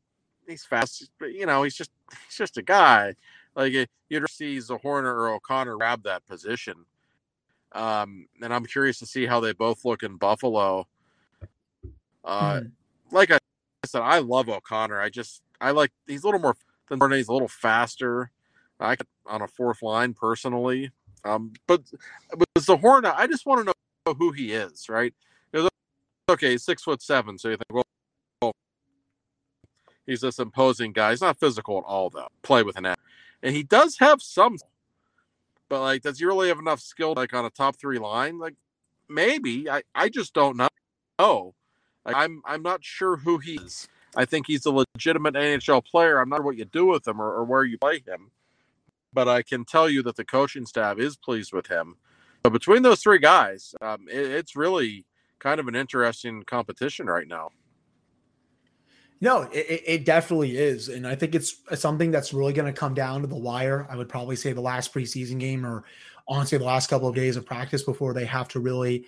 [0.46, 1.90] he's fast, but you know, he's just
[2.26, 3.14] he's just a guy.
[3.54, 6.74] Like you'd see Zohorna or O'Connor grab that position.
[7.72, 10.86] Um, and I'm curious to see how they both look in Buffalo.
[12.24, 12.70] Uh, mm.
[13.10, 13.38] like I
[13.84, 15.00] said, I love O'Connor.
[15.00, 16.56] I just I like he's a little more
[16.88, 18.30] than He's a little faster.
[18.80, 20.90] I on a fourth line personally.
[21.24, 21.82] Um, but
[22.36, 23.64] with Zohorna, I just want to
[24.06, 25.14] know who he is, right?
[26.30, 27.84] Okay, six foot seven, so you think,
[28.40, 28.52] well,
[30.06, 31.10] he's this imposing guy.
[31.10, 32.28] He's not physical at all, though.
[32.42, 32.96] Play with an F,
[33.42, 34.56] and he does have some,
[35.68, 38.38] but like, does he really have enough skill, like on a top three line?
[38.38, 38.54] Like,
[39.06, 39.68] maybe.
[39.68, 41.54] I I just don't know.
[42.04, 43.88] Like, I'm I'm not sure who he is.
[44.16, 46.18] I think he's a legitimate NHL player.
[46.18, 48.30] I'm not sure what you do with him or, or where you play him,
[49.12, 51.96] but I can tell you that the coaching staff is pleased with him.
[52.42, 55.04] But between those three guys, um, it, it's really
[55.38, 57.50] kind of an interesting competition right now.
[59.20, 60.88] No, it, it definitely is.
[60.88, 63.86] And I think it's something that's really going to come down to the wire.
[63.88, 65.84] I would probably say the last preseason game or
[66.28, 69.06] honestly the last couple of days of practice before they have to really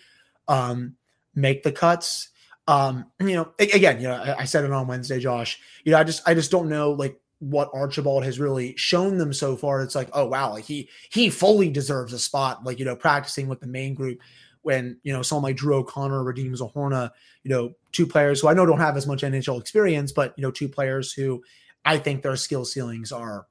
[0.48, 0.96] um,
[1.34, 2.30] make the cuts.
[2.68, 5.60] Um, you know, again, you know, I, I said it on Wednesday, Josh.
[5.84, 9.32] You know, I just I just don't know like what Archibald has really shown them
[9.32, 9.82] so far.
[9.82, 13.48] It's like, oh wow, like he he fully deserves a spot, like you know, practicing
[13.48, 14.20] with the main group
[14.62, 17.10] when you know someone like Drew O'Connor, Radim Zohorna,
[17.44, 20.42] you know, two players who I know don't have as much NHL experience, but you
[20.42, 21.42] know, two players who
[21.84, 23.46] I think their skill ceilings are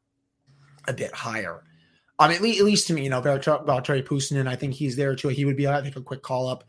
[0.87, 1.63] a bit higher.
[2.19, 5.29] I mean, at least, to me, you know, Valtteri Puustinen, I think he's there too.
[5.29, 6.63] He would be, I think, a quick call up.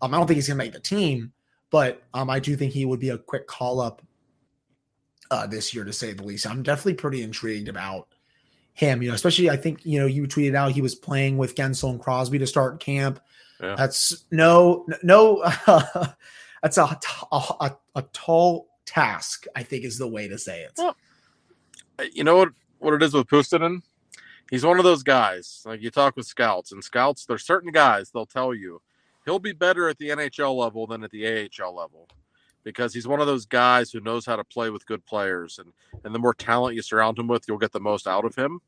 [0.00, 1.32] Um, I don't think he's going to make the team,
[1.72, 4.02] but um, I do think he would be a quick call up
[5.30, 6.46] uh, this year, to say the least.
[6.46, 8.08] I'm definitely pretty intrigued about
[8.74, 9.02] him.
[9.02, 11.90] You know, especially I think you know you tweeted out he was playing with Guentzel
[11.90, 13.20] and Crosby to start camp.
[13.60, 13.74] Yeah.
[13.74, 15.38] That's no, no.
[15.66, 16.08] Uh,
[16.62, 17.00] that's a,
[17.32, 19.46] a, a tall task.
[19.56, 20.72] I think is the way to say it.
[20.76, 20.94] Well,
[22.12, 23.82] you know what what it is with Puustinen?
[24.50, 25.62] He's one of those guys.
[25.64, 28.82] Like you talk with scouts, and scouts, there's certain guys they'll tell you
[29.24, 32.08] he'll be better at the NHL level than at the AHL level
[32.64, 35.72] because he's one of those guys who knows how to play with good players, and
[36.04, 38.60] and the more talent you surround him with, you'll get the most out of him.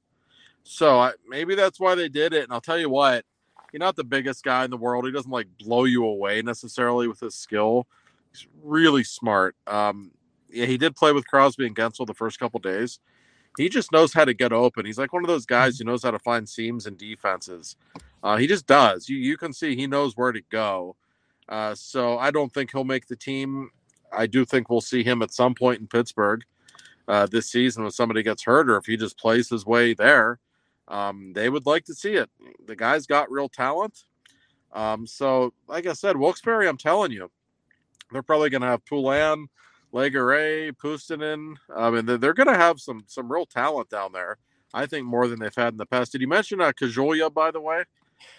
[0.65, 2.45] So I, maybe that's why they did it.
[2.45, 3.25] And I'll tell you what,
[3.71, 5.05] he's not the biggest guy in the world.
[5.05, 7.87] He doesn't like blow you away necessarily with his skill.
[8.33, 9.57] He's really smart.
[9.67, 10.13] Um,
[10.49, 12.99] yeah, he did play with Crosby and Guentzel the first couple days.
[13.57, 14.85] He just knows how to get open.
[14.85, 17.77] He's like one of those guys who knows how to find seams and defenses.
[18.23, 19.09] Uh, he just does.
[19.09, 20.97] You you can see he knows where to go.
[21.49, 23.71] Uh, so I don't think he'll make the team.
[24.13, 26.43] I do think we'll see him at some point in Pittsburgh
[27.07, 30.41] uh, this season when somebody gets hurt or if he just plays his way there
[30.89, 32.31] um, they would like to see it.
[32.67, 34.05] The guy's got real talent.
[34.73, 37.31] Um, so, like I said, Wilkes-Barre, I'm telling you,
[38.13, 39.49] they're probably going to have Poulin,
[39.95, 41.55] Legare, Puustinen.
[41.75, 44.39] I mean, they're, they're going to have some some real talent down there.
[44.75, 46.13] I think more than they've had in the past.
[46.13, 47.85] Did you mention uh, Caggiula, by the way?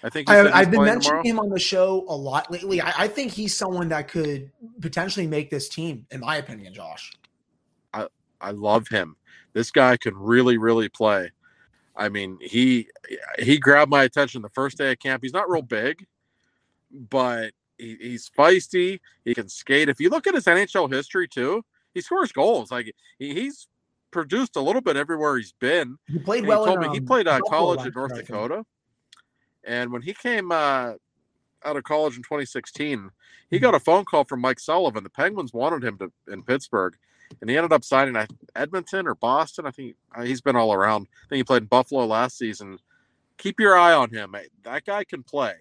[0.03, 1.23] I think I, have been mentioning tomorrow.
[1.23, 2.81] him on the show a lot lately.
[2.81, 7.13] I, I, think he's someone that could potentially make this team, in my opinion, Josh.
[7.93, 8.07] I
[8.41, 9.15] I love him.
[9.53, 11.31] This guy can really, really play.
[11.95, 12.89] I mean, he
[13.39, 15.23] he grabbed my attention the first day of camp.
[15.23, 16.05] He's not real big,
[16.91, 18.99] but he, he's feisty.
[19.23, 19.89] He can skate.
[19.89, 22.71] If you look at his NHL history too, he scores goals.
[22.71, 23.67] Like he, he's
[24.11, 25.97] produced a little bit everywhere he's been.
[26.07, 26.65] He played and well.
[26.65, 28.65] He, in, me, um, he played uh, college in North Dakota,
[29.63, 30.93] and when he came uh,
[31.63, 33.09] out of college in 2016,
[33.49, 33.61] he hmm.
[33.61, 35.03] got a phone call from Mike Sullivan.
[35.03, 36.95] The Penguins wanted him to in Pittsburgh,
[37.41, 39.65] and he ended up signing at Edmonton or Boston.
[39.65, 41.07] I think uh, he's been all around.
[41.25, 42.79] I think he played in Buffalo last season.
[43.37, 44.33] Keep your eye on him.
[44.63, 45.55] That guy can play.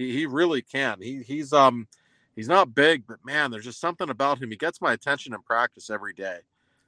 [0.00, 0.96] He, he really can.
[1.02, 1.86] He he's um
[2.34, 4.50] he's not big, but man, there's just something about him.
[4.50, 6.38] He gets my attention in practice every day.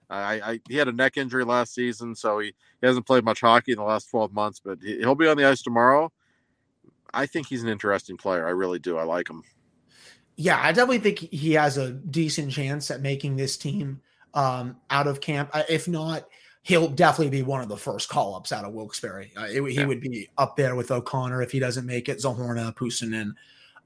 [0.09, 3.43] I, I he had a neck injury last season, so he, he hasn't played much
[3.43, 6.11] hockey in the last 12 months, but he, he'll be on the ice tomorrow.
[7.13, 8.47] I think he's an interesting player.
[8.47, 8.97] I really do.
[8.97, 9.43] I like him.
[10.37, 14.01] Yeah, I definitely think he has a decent chance at making this team
[14.33, 15.51] um, out of camp.
[15.69, 16.27] If not,
[16.63, 19.31] he'll definitely be one of the first call ups out of Wilkes-Barre.
[19.37, 19.87] Uh, it, he yeah.
[19.87, 22.19] would be up there with O'Connor if he doesn't make it.
[22.19, 23.35] Zohorna, Puustinen,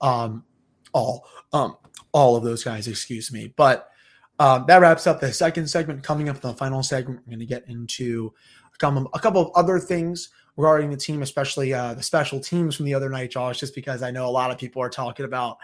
[0.00, 0.44] um,
[0.92, 1.76] all um,
[2.12, 2.88] all of those guys.
[2.88, 3.90] Excuse me, but.
[4.38, 6.02] Um, that wraps up the second segment.
[6.02, 8.34] Coming up in the final segment, we're going to get into
[8.74, 12.76] a couple, a couple of other things regarding the team, especially uh, the special teams
[12.76, 15.24] from the other night, Josh, just because I know a lot of people are talking
[15.24, 15.56] about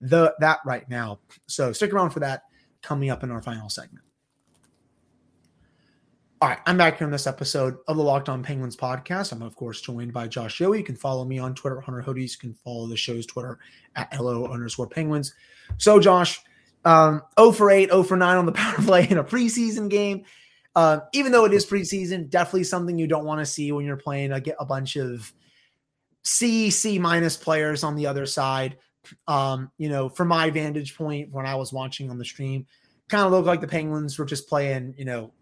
[0.00, 1.20] the that right now.
[1.48, 2.44] So stick around for that
[2.82, 4.04] coming up in our final segment.
[6.44, 9.32] All right, I'm back here on this episode of the Locked On Penguins podcast.
[9.32, 10.76] I'm, of course, joined by Josh Yohe.
[10.76, 12.32] You can follow me on Twitter, Hunter Hodes.
[12.32, 13.58] You can follow the show's Twitter
[13.96, 15.34] at LO underscore Penguins.
[15.78, 16.38] So, Josh,
[16.84, 20.26] um, 0 for 8, 0 for 9 on the power play in a preseason game.
[20.76, 23.96] Uh, even though it is preseason, definitely something you don't want to see when you're
[23.96, 25.32] playing a, a bunch of
[26.24, 28.76] C, C minus players on the other side.
[29.26, 32.66] Um, you know, from my vantage point when I was watching on the stream,
[33.08, 35.32] kind of looked like the Penguins were just playing, you know,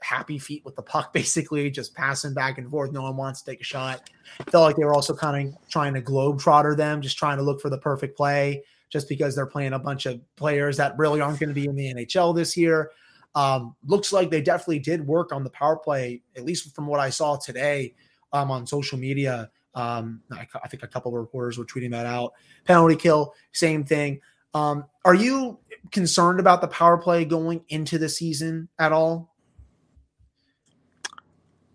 [0.00, 2.92] happy feet with the puck, basically just passing back and forth.
[2.92, 4.10] No one wants to take a shot.
[4.50, 7.42] Felt like they were also kind of trying to globe trotter them, just trying to
[7.42, 11.20] look for the perfect play, just because they're playing a bunch of players that really
[11.20, 12.90] aren't going to be in the NHL this year.
[13.34, 17.00] Um, looks like they definitely did work on the power play, at least from what
[17.00, 17.94] I saw today
[18.32, 19.50] um, on social media.
[19.74, 22.34] Um, I, I, think a couple of reporters were tweeting that out.
[22.64, 24.20] Penalty kill, same thing.
[24.54, 25.58] Um, are you
[25.90, 29.33] concerned about the power play going into the season at all?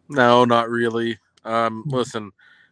[0.09, 1.19] No, not really.
[1.45, 1.89] Um, hmm.
[1.91, 2.31] listen,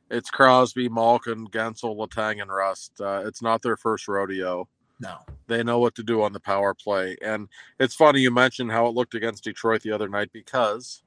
[0.09, 2.99] it's Crosby, Malkin, Guentzel, Letang, and Rust.
[2.99, 4.67] Uh, it's not their first rodeo.
[4.99, 5.17] No.
[5.47, 7.17] They know what to do on the power play.
[7.21, 11.03] And it's funny you mentioned how it looked against Detroit the other night because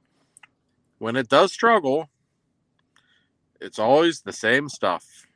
[0.99, 2.09] when it does struggle,
[3.59, 5.27] it's always the same stuff.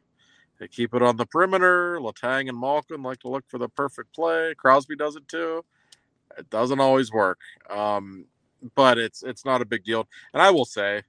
[0.60, 1.99] They keep it on the perimeter.
[1.99, 4.53] Letang and Malkin like to look for the perfect play.
[4.55, 5.65] Crosby does it too.
[6.38, 7.39] It doesn't always work.
[7.69, 8.25] Um,
[8.75, 10.08] but it's it's not a big deal.
[10.34, 11.04] And I will say,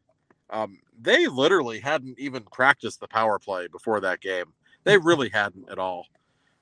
[0.50, 4.52] um, they literally hadn't even practiced the power play before that game.
[4.84, 5.06] They mm-hmm.
[5.06, 6.06] really hadn't at all.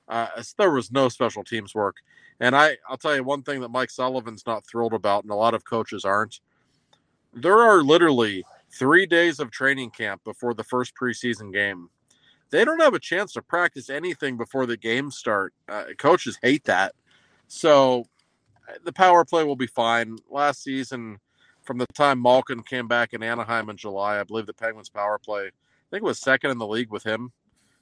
[0.07, 0.27] Uh,
[0.57, 1.97] there was no special teams work.
[2.39, 5.35] And I, I'll tell you one thing that Mike Sullivan's not thrilled about, and a
[5.35, 6.41] lot of coaches aren't.
[7.33, 11.89] There are literally three days of training camp before the first preseason game.
[12.49, 15.53] They don't have a chance to practice anything before the games start.
[15.67, 16.93] Uh, coaches hate that.
[17.47, 18.05] So
[18.83, 20.17] the power play will be fine.
[20.29, 21.19] Last season,
[21.63, 25.17] from the time Malkin came back in Anaheim in July, I believe the Penguins power
[25.17, 27.31] play, I think it was second in the league with him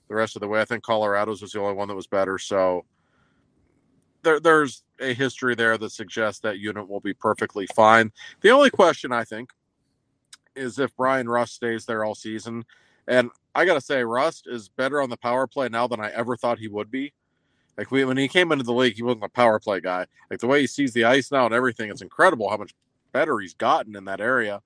[0.07, 0.61] the rest of the way.
[0.61, 2.37] I think Colorado's was the only one that was better.
[2.37, 2.85] So
[4.23, 8.11] there, there's a history there that suggests that unit will be perfectly fine.
[8.41, 9.51] The only question I think
[10.55, 12.63] is if Bryan Rust stays there all season.
[13.07, 16.09] And I got to say, Rust is better on the power play now than I
[16.11, 17.13] ever thought he would be.
[17.77, 20.05] Like we, when he came into the league, he wasn't a power play guy.
[20.29, 22.73] Like the way he sees the ice now and everything, it's incredible how much
[23.11, 24.61] better he's gotten in that area.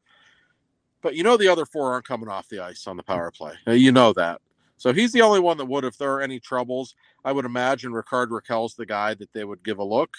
[1.02, 3.54] But you know the other four aren't coming off the ice on the power play.
[3.68, 4.42] Uh, you know that.
[4.78, 6.96] So he's the only one that would, if there are any troubles.
[7.24, 10.18] I would imagine Rickard Rakell's the guy that they would give a look.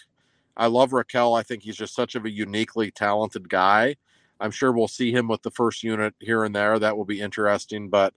[0.57, 1.39] I love Rakell.
[1.39, 3.97] I think he's just such of a uniquely talented guy.
[4.41, 6.79] I'm sure we'll see him with the first unit here and there.
[6.79, 8.15] That will be interesting, but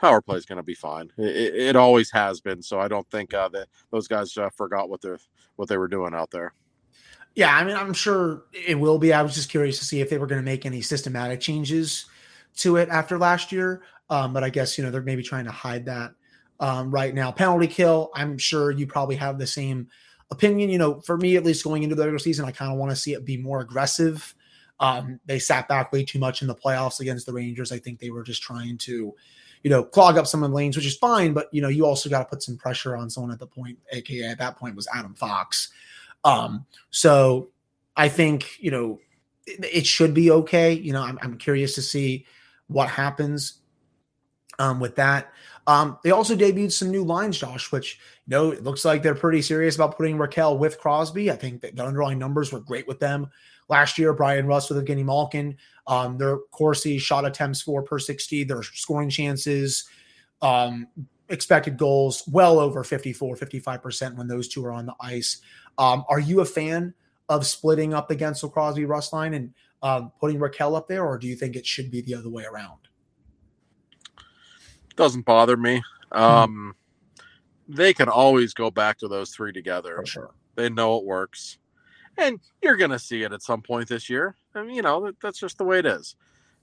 [0.00, 1.10] power play is going to be fine.
[1.18, 2.62] It, it, always has been.
[2.62, 5.14] So I don't think uh, that those guys uh, forgot what they
[5.56, 6.54] what they were doing out there.
[7.34, 9.12] Yeah, I mean, I'm sure it will be.
[9.12, 12.06] I was just curious to see if they were going to make any systematic changes
[12.56, 13.82] to it after last year.
[14.08, 16.12] Um, but I guess you know they're maybe trying to hide that
[16.58, 17.30] um, right now.
[17.30, 18.10] Penalty kill.
[18.14, 19.88] I'm sure you probably have the same
[20.30, 20.70] opinion.
[20.70, 22.90] You know, for me at least, going into the regular season, I kind of want
[22.90, 24.34] to see it be more aggressive.
[24.80, 27.70] Um, they sat back way too much in the playoffs against the Rangers.
[27.70, 29.14] I think they were just trying to
[29.62, 31.32] you know, clog up some of the lanes, which is fine.
[31.32, 33.78] But you know, you also got to put some pressure on someone at the point,
[33.92, 35.70] aka at that point was Adam Fox.
[36.24, 37.48] Um, so
[37.96, 39.00] I think you know
[39.46, 40.72] it, it should be okay.
[40.72, 42.26] You know, I'm, I'm curious to see
[42.68, 43.54] what happens
[44.58, 45.32] um, with that.
[45.70, 49.14] Um, they also debuted some new lines, Josh, which you know it looks like they're
[49.14, 51.30] pretty serious about putting Rakell with Crosby.
[51.30, 53.30] I think that the underlying numbers were great with them
[53.68, 54.12] last year.
[54.12, 55.56] Bryan Rust with Evgeny Malkin.
[55.86, 59.84] Um, their Corsi shot attempts for per 60, their scoring chances,
[60.42, 60.88] um,
[61.28, 65.40] expected goals well over 54, 55% when those two are on the ice.
[65.78, 66.94] Um, are you a fan
[67.28, 69.54] of splitting up the Crosby Rust line and
[69.84, 72.42] um, putting Rakell up there, or do you think it should be the other way
[72.44, 72.89] around?
[74.96, 75.82] Doesn't bother me.
[76.12, 76.22] Hmm.
[76.22, 76.74] Um,
[77.68, 79.96] they can always go back to those three together.
[79.96, 80.30] For sure.
[80.56, 81.58] They know it works
[82.20, 84.36] and you're going to see it at some point this year.
[84.54, 86.16] I mean, you know, that, that's just the way it is.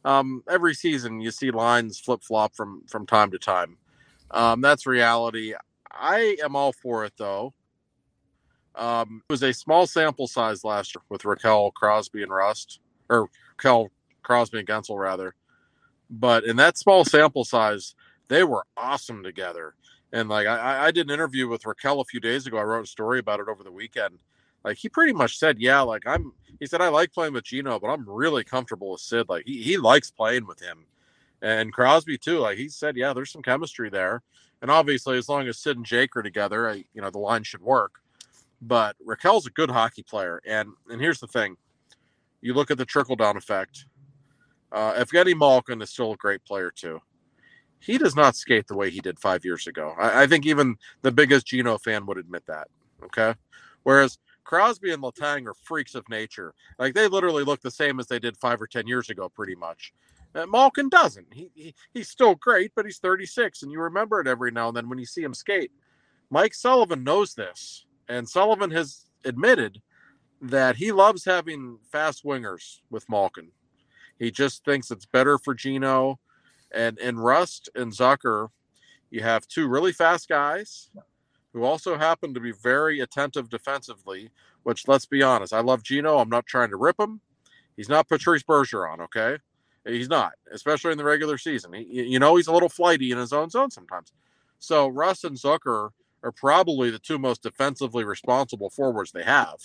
[0.06, 3.78] Um, every season, you see lines flip flop from from time to time.
[4.32, 5.54] Um, that's reality.
[5.92, 7.54] I am all for it though.
[8.76, 13.28] Um, it was a small sample size last year with Rakell, Crosby, and Rust, or
[13.58, 13.90] Rakell,
[14.22, 15.34] Crosby, and Guentzel rather.
[16.10, 17.96] But in that small sample size,
[18.28, 19.76] they were awesome together.
[20.13, 22.58] And like I, I did an interview with Rakell a few days ago.
[22.58, 24.20] I wrote a story about it over the weekend
[24.68, 27.80] like he pretty much said, yeah, like I'm he said I like playing with Gino,
[27.80, 29.30] but I'm really comfortable with Sid.
[29.30, 30.86] Like he, he likes playing with him.
[31.42, 32.40] And Crosby too.
[32.40, 34.24] Like he said, yeah, there's some chemistry there.
[34.62, 37.44] And obviously as long as Sid and Jake are together, I, you know, the line
[37.44, 38.02] should work.
[38.62, 40.42] But Rakell's a good hockey player.
[40.46, 41.56] And and here's the thing.
[42.42, 43.86] You look at the trickle down effect.
[44.72, 47.02] Uh Evgeny Malkin is still a great player too.
[47.80, 49.94] He does not skate the way he did five years ago.
[50.00, 52.68] I, I think even the biggest Gino fan would admit that.
[53.04, 53.36] Okay.
[53.84, 56.54] Whereas Crosby and Letang are freaks of nature.
[56.80, 59.56] Like they literally look the same as they did five or ten years ago, pretty
[59.56, 59.94] much.
[60.34, 61.28] Uh, Malkin doesn't.
[61.34, 64.78] He, he he's still great, but he's 36, and you remember it every now and
[64.78, 65.72] then when you see him skate.
[66.30, 69.82] Mike Sullivan knows this, and Sullivan has admitted
[70.42, 73.52] that he loves having fast wingers with Malkin.
[74.20, 76.20] He just thinks it's better for Gino,
[76.71, 78.49] and in Rust and Zucker,
[79.10, 80.89] you have two really fast guys
[81.53, 84.30] who also happen to be very attentive defensively,
[84.63, 86.17] which let's be honest, I love Gino.
[86.17, 87.21] I'm not trying to rip him.
[87.75, 89.38] He's not Patrice Bergeron, okay?
[89.86, 91.73] He's not, especially in the regular season.
[91.73, 94.12] He, you know, he's a little flighty in his own zone sometimes.
[94.60, 95.91] So Rust and Zucker
[96.23, 99.58] are probably the two most defensively responsible forwards they have.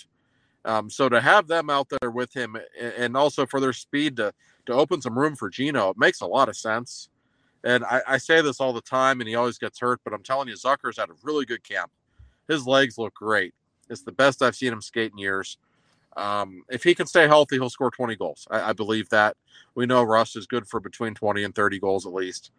[0.64, 4.32] Um, so to have them out there with him, and also for their speed to
[4.66, 7.08] to open some room for Gino, it makes a lot of sense.
[7.64, 10.22] And I, I say this all the time, and he always gets hurt, but I'm
[10.22, 11.92] telling you, Zucker's had a really good camp.
[12.48, 13.54] His legs look great.
[13.88, 15.58] It's the best I've seen him skate in years.
[16.16, 18.46] Um, if he can stay healthy, he'll score 20 goals.
[18.50, 19.36] I, I, believe that.
[19.74, 22.50] We know Rust is good for between 20 and 30 goals at least.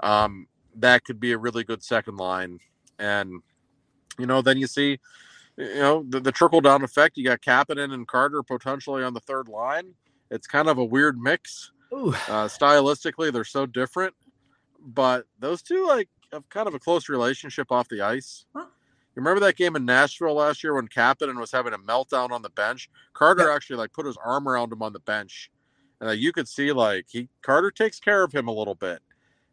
[0.00, 2.60] Um, that could be a really good second line.
[2.98, 3.42] And,
[4.18, 5.00] you know, then you see,
[5.56, 7.16] you know, the, the trickle down effect.
[7.16, 9.94] You got Kapanen and Carter potentially on the third line.
[10.32, 11.70] It's kind of a weird mix.
[11.92, 14.14] Uh, stylistically, they're so different,
[14.80, 18.46] but those two like have kind of a close relationship off the ice.
[18.56, 18.64] Huh?
[19.14, 22.40] You remember that game in Nashville last year when Kapanen was having a meltdown on
[22.40, 22.88] the bench?
[23.12, 23.54] Carter yeah.
[23.54, 25.50] actually like put his arm around him on the bench,
[26.00, 29.00] and uh, you could see like he Carter takes care of him a little bit.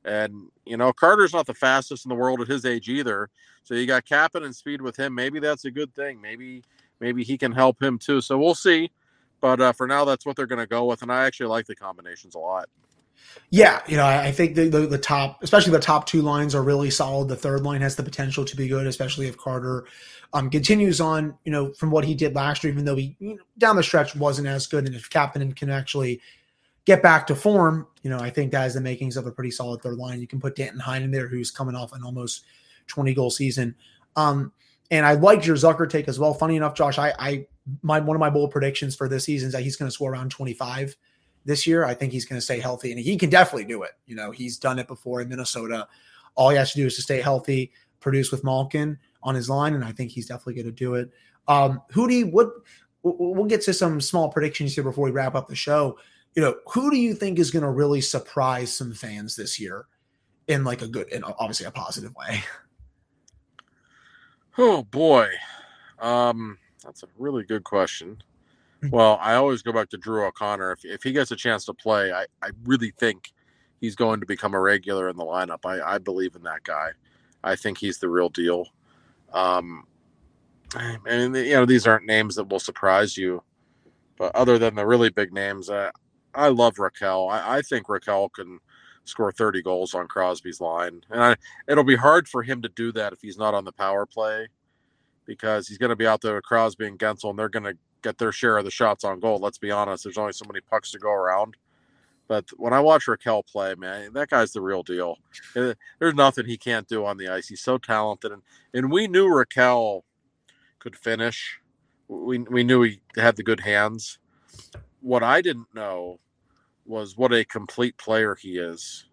[0.06, 3.30] And you know Carter's not the fastest in the world at his age either,
[3.64, 5.14] so you got Kapanen speed with him.
[5.14, 6.22] Maybe that's a good thing.
[6.22, 6.64] Maybe
[7.02, 8.22] maybe he can help him too.
[8.22, 8.92] So we'll see.
[9.42, 11.66] But uh, for now, that's what they're going to go with, and I actually like
[11.66, 12.70] the combinations a lot.
[13.52, 16.64] Yeah, you know, I think the, the, the top, especially the top two lines, are
[16.64, 17.28] really solid.
[17.28, 19.86] The third line has the potential to be good, especially if Carter
[20.34, 22.74] um, continues on, you know, from what he did last year.
[22.74, 25.70] Even though he you know, down the stretch wasn't as good, and if Kapanen can
[25.70, 26.22] actually
[26.86, 29.52] get back to form, you know, I think that has the makings of a pretty
[29.52, 30.22] solid third line.
[30.22, 32.46] You can put Danton Heinen in there, who's coming off an almost
[32.88, 33.76] twenty goal season.
[34.16, 34.54] Um,
[34.92, 36.34] and I liked your Zucker take as well.
[36.34, 37.48] Funny enough, Josh, I, I
[37.84, 40.12] my one of my bold predictions for this season is that he's going to score
[40.12, 40.96] around twenty five
[41.46, 41.86] this year.
[41.86, 43.92] I think he's going to stay healthy, and he can definitely do it.
[44.06, 45.88] You know, he's done it before in Minnesota.
[46.36, 49.74] All he has to do is to stay healthy, produce with Malkin on his line,
[49.74, 51.12] and I think he's definitely going to do it.
[51.48, 52.50] Um, you, what?
[53.02, 55.98] We'll get to some small predictions here before we wrap up the show.
[56.36, 59.86] You know, who do you think is going to really surprise some fans this year
[60.48, 62.44] in like a good and obviously a positive way?
[64.62, 65.30] Oh boy,
[66.00, 68.22] um, that's a really good question.
[68.92, 70.74] Well, I always go back to Drew O'Connor.
[70.74, 73.32] If, if he gets a chance to play, I, I really think
[73.80, 75.66] he's going to become a regular in the lineup.
[75.66, 76.90] I, I believe in that guy.
[77.42, 78.68] I think he's the real deal.
[79.32, 79.86] Um,
[80.76, 83.42] and you know these aren't names that will surprise you,
[84.18, 85.92] but other than the really big names, I,
[86.36, 87.32] I love Rakell.
[87.32, 88.60] I, I think Rakell can
[89.10, 91.36] score 30 goals on Crosby's line, and I,
[91.68, 94.48] it'll be hard for him to do that if he's not on the power play,
[95.26, 97.78] because he's going to be out there with Crosby and Guentzel, and they're going to
[98.02, 99.40] get their share of the shots on goal.
[99.40, 101.58] Let's be honest, there's only so many pucks to go around.
[102.28, 105.18] But when I watch Rakell play, man, that guy's the real deal.
[105.56, 107.48] Eh, there's nothing he can't do on the ice.
[107.48, 110.04] He's so talented, and and we knew Rakell
[110.78, 111.60] could finish.
[112.08, 114.20] We we knew he had the good hands.
[115.02, 116.20] What I didn't know
[116.90, 119.06] was what a complete player he is.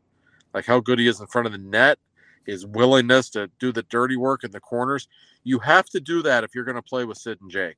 [0.55, 1.99] Like how good he is in front of the net,
[2.47, 5.09] his willingness to do the dirty work in the corners.
[5.45, 7.77] You have to do that if you're going to play with Sid and Jake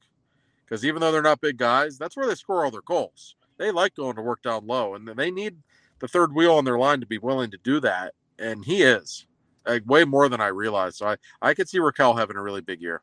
[0.69, 3.37] because even though they're not big guys, that's where they score all their goals.
[3.57, 5.57] They like going to work down low, and they need
[5.99, 8.15] the third wheel on their line to be willing to do that.
[8.39, 9.27] And he is
[9.67, 10.97] like, way more than I realized.
[10.97, 13.03] So I, I could see Rakell having a really big year.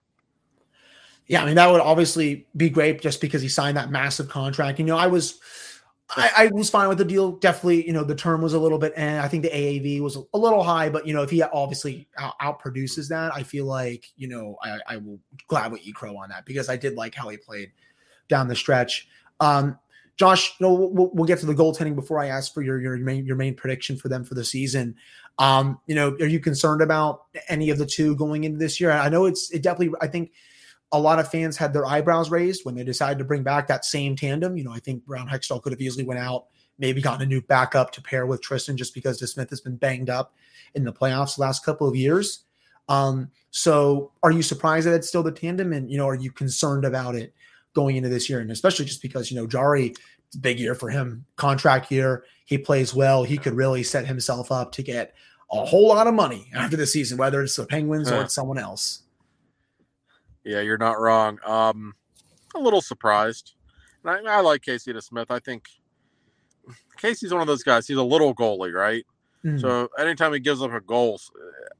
[1.27, 4.77] Yeah, I mean that would obviously be great just because he signed that massive contract.
[4.77, 5.39] You know, I was
[6.09, 7.31] I, I, was fine with the deal.
[7.31, 10.15] Definitely, you know, the term was a little bit, and I think the AAV was
[10.15, 10.89] a little high.
[10.89, 14.79] But you know, if he obviously out, outproduces that, I feel like you know I,
[14.87, 17.71] I will gladly eat crow on that because I did like how he played
[18.27, 19.07] down the stretch.
[19.39, 19.79] Um,
[20.17, 22.97] Josh, you know, we'll, we'll, get to the goaltending before I ask for your your
[22.97, 24.95] main your main prediction for them for the season.
[25.39, 28.91] Um, you know, are you concerned about any of the two going into this year?
[28.91, 29.97] I know it's it definitely.
[30.01, 30.31] I think
[30.95, 33.85] a lot of fans had their eyebrows raised when they decided to bring back that
[33.85, 34.57] same tandem.
[34.57, 36.45] You know, I think Ron Hextall could have easily went out,
[36.79, 40.09] maybe gotten a new backup to pair with Tristan just because DeSmith has been banged
[40.09, 40.33] up
[40.73, 42.45] in the playoffs the last couple of years.
[42.87, 45.73] Um, so are you surprised that it's still the tandem?
[45.73, 47.33] And, you know, are you concerned about it
[47.73, 48.39] going into this year?
[48.39, 49.93] And especially just because, you know, Jarry,
[50.39, 52.23] big year for him, contract year.
[52.45, 53.23] He plays well.
[53.23, 55.13] He could really set himself up to get
[55.51, 58.57] a whole lot of money after the season, whether it's the Penguins or it's someone
[58.57, 59.03] else.
[60.45, 61.39] Yeah, you're not wrong.
[61.45, 61.95] Um,
[62.55, 63.53] a little surprised.
[64.05, 65.25] I, I, like Casey DeSmith.
[65.29, 65.65] I think
[66.97, 67.87] Casey's one of those guys.
[67.87, 69.03] He's a little goalie, right?
[69.43, 69.59] Mm.
[69.59, 71.19] So anytime he gives up a goal,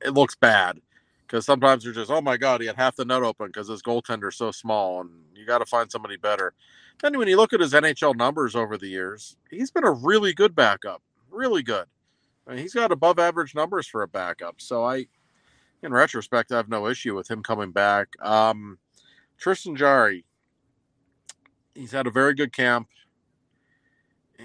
[0.03, 0.79] it looks bad
[1.25, 3.81] because sometimes you're just, oh my god, he had half the net open because his
[3.81, 6.53] goaltender's so small, and you got to find somebody better.
[7.01, 10.33] Then when you look at his NHL numbers over the years, he's been a really
[10.33, 11.85] good backup, really good.
[12.47, 14.55] I mean, he's got above average numbers for a backup.
[14.59, 15.07] So I,
[15.85, 18.09] in retrospect, I have no issue with him coming back.
[18.21, 18.77] Um,
[19.37, 20.25] Tristan Jarry,
[21.73, 22.87] he's had a very good camp.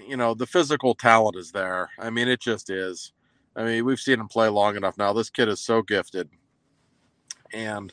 [0.07, 1.89] You know, the physical talent is there.
[1.99, 3.11] I mean, it just is.
[3.55, 5.11] I mean, we've seen him play long enough now.
[5.11, 6.29] This kid is so gifted.
[7.51, 7.91] And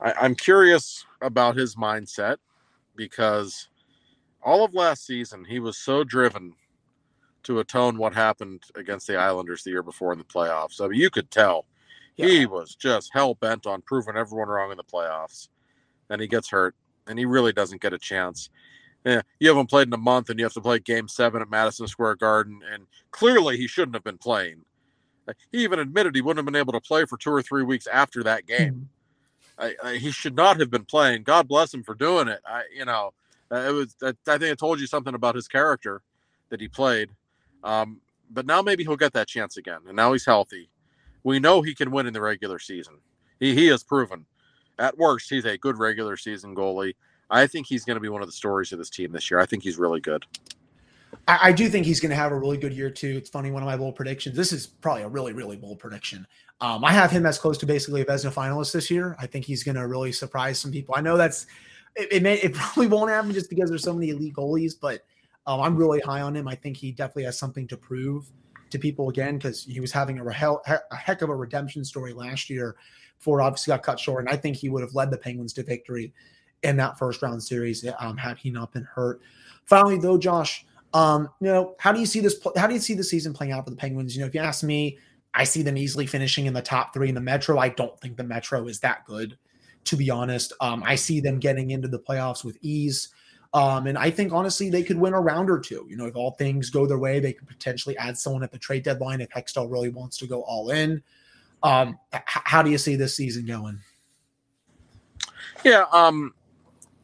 [0.00, 2.38] I, I'm curious about his mindset
[2.96, 3.68] because
[4.42, 6.54] all of last season he was so driven
[7.44, 10.80] to atone what happened against the Islanders the year before in the playoffs.
[10.80, 11.66] I mean, you could tell
[12.16, 12.26] yeah.
[12.26, 15.48] he was just hell bent on proving everyone wrong in the playoffs.
[16.08, 16.74] And he gets hurt,
[17.06, 18.50] and he really doesn't get a chance.
[19.04, 21.50] Yeah, you haven't played in a month, and you have to play Game Seven at
[21.50, 24.64] Madison Square Garden, and clearly he shouldn't have been playing.
[25.50, 27.86] He even admitted he wouldn't have been able to play for two or three weeks
[27.86, 28.88] after that game.
[29.58, 29.76] Mm-hmm.
[29.84, 31.22] I, I, he should not have been playing.
[31.22, 32.40] God bless him for doing it.
[32.46, 33.12] I, you know,
[33.50, 33.96] it was.
[34.02, 36.02] I, I think I told you something about his character
[36.50, 37.10] that he played.
[37.64, 38.00] Um,
[38.30, 40.68] but now maybe he'll get that chance again, and now he's healthy.
[41.26, 42.98] We know he can win in the regular season.
[43.40, 44.24] He he has proven.
[44.78, 46.94] At worst, he's a good regular season goalie.
[47.28, 49.40] I think he's going to be one of the stories of this team this year.
[49.40, 50.24] I think he's really good.
[51.26, 53.16] I, I do think he's going to have a really good year too.
[53.16, 54.36] It's funny, one of my bold predictions.
[54.36, 56.24] This is probably a really, really bold prediction.
[56.60, 59.16] Um, I have him as close to basically a Vezina finalist this year.
[59.18, 60.94] I think he's going to really surprise some people.
[60.96, 61.48] I know that's
[61.96, 62.12] it.
[62.12, 65.04] It, may, it probably won't happen just because there's so many elite goalies, but
[65.48, 66.46] um, I'm really high on him.
[66.46, 68.30] I think he definitely has something to prove
[68.76, 72.48] to people again because he was having a, a heck of a redemption story last
[72.50, 72.76] year
[73.18, 74.24] before obviously got cut short.
[74.24, 76.12] And I think he would have led the Penguins to victory
[76.62, 79.20] in that first round series um, had he not been hurt.
[79.64, 80.64] Finally, though, Josh,
[80.94, 82.40] um, you know, how do you see this?
[82.56, 84.14] How do you see the season playing out for the Penguins?
[84.14, 84.98] You know, if you ask me,
[85.34, 87.58] I see them easily finishing in the top three in the Metro.
[87.58, 89.36] I don't think the Metro is that good,
[89.84, 90.52] to be honest.
[90.60, 93.08] Um, I see them getting into the playoffs with ease.
[93.56, 95.86] Um, and I think honestly they could win a round or two.
[95.88, 98.58] You know, if all things go their way, they could potentially add someone at the
[98.58, 101.02] trade deadline if Hextall really wants to go all in.
[101.62, 103.80] Um, h- how do you see this season going?
[105.64, 106.34] Yeah, um,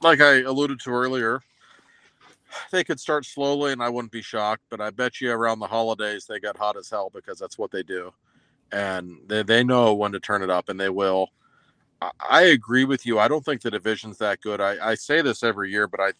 [0.03, 1.41] like I alluded to earlier,
[2.71, 5.67] they could start slowly and I wouldn't be shocked, but I bet you around the
[5.67, 8.13] holidays they get hot as hell because that's what they do.
[8.73, 11.31] And they, they know when to turn it up and they will.
[12.03, 13.19] I, I agree with you.
[13.19, 14.61] I don't think the division's that good.
[14.61, 16.13] I, I say this every year, but I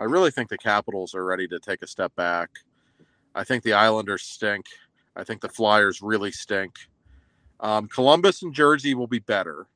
[0.00, 2.48] I really think the Capitals are ready to take a step back.
[3.34, 4.64] I think the Islanders stink.
[5.14, 6.74] I think the Flyers really stink.
[7.60, 9.66] Um, Columbus and Jersey will be better,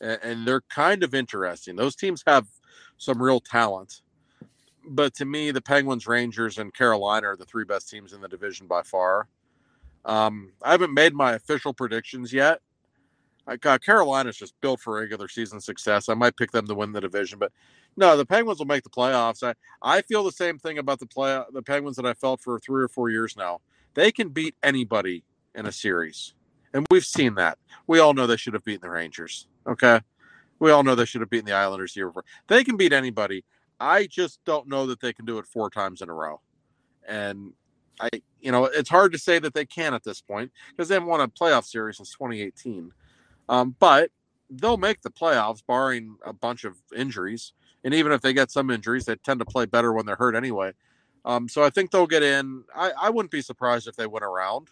[0.00, 1.76] and, and they're kind of interesting.
[1.76, 2.46] Those teams have
[2.96, 4.00] some real talent.
[4.88, 8.28] But to me, the Penguins, Rangers, and Carolina are the three best teams in the
[8.28, 9.28] division by far.
[10.06, 12.62] Um, I haven't made my official predictions yet.
[13.46, 16.08] Got uh, Carolina's just built for regular season success.
[16.08, 17.52] I might pick them to win the division, but
[17.96, 19.44] no, the Penguins will make the playoffs.
[19.44, 22.58] I, I feel the same thing about the play the Penguins that I felt for
[22.58, 23.60] three or four years now.
[23.94, 25.22] They can beat anybody
[25.54, 26.34] in a series.
[26.74, 27.58] And we've seen that.
[27.86, 29.46] We all know they should have beaten the Rangers.
[29.66, 30.00] Okay.
[30.58, 32.24] We all know they should have beaten the Islanders the year before.
[32.48, 33.44] They can beat anybody.
[33.78, 36.40] I just don't know that they can do it four times in a row.
[37.06, 37.52] And
[38.00, 40.94] I, you know, it's hard to say that they can at this point because they
[40.94, 42.92] haven't won a playoff series since 2018.
[43.48, 44.10] Um, but
[44.50, 47.52] they'll make the playoffs, barring a bunch of injuries.
[47.84, 50.34] And even if they get some injuries, they tend to play better when they're hurt
[50.34, 50.72] anyway.
[51.24, 52.64] Um, so I think they'll get in.
[52.74, 54.68] I, I wouldn't be surprised if they win around.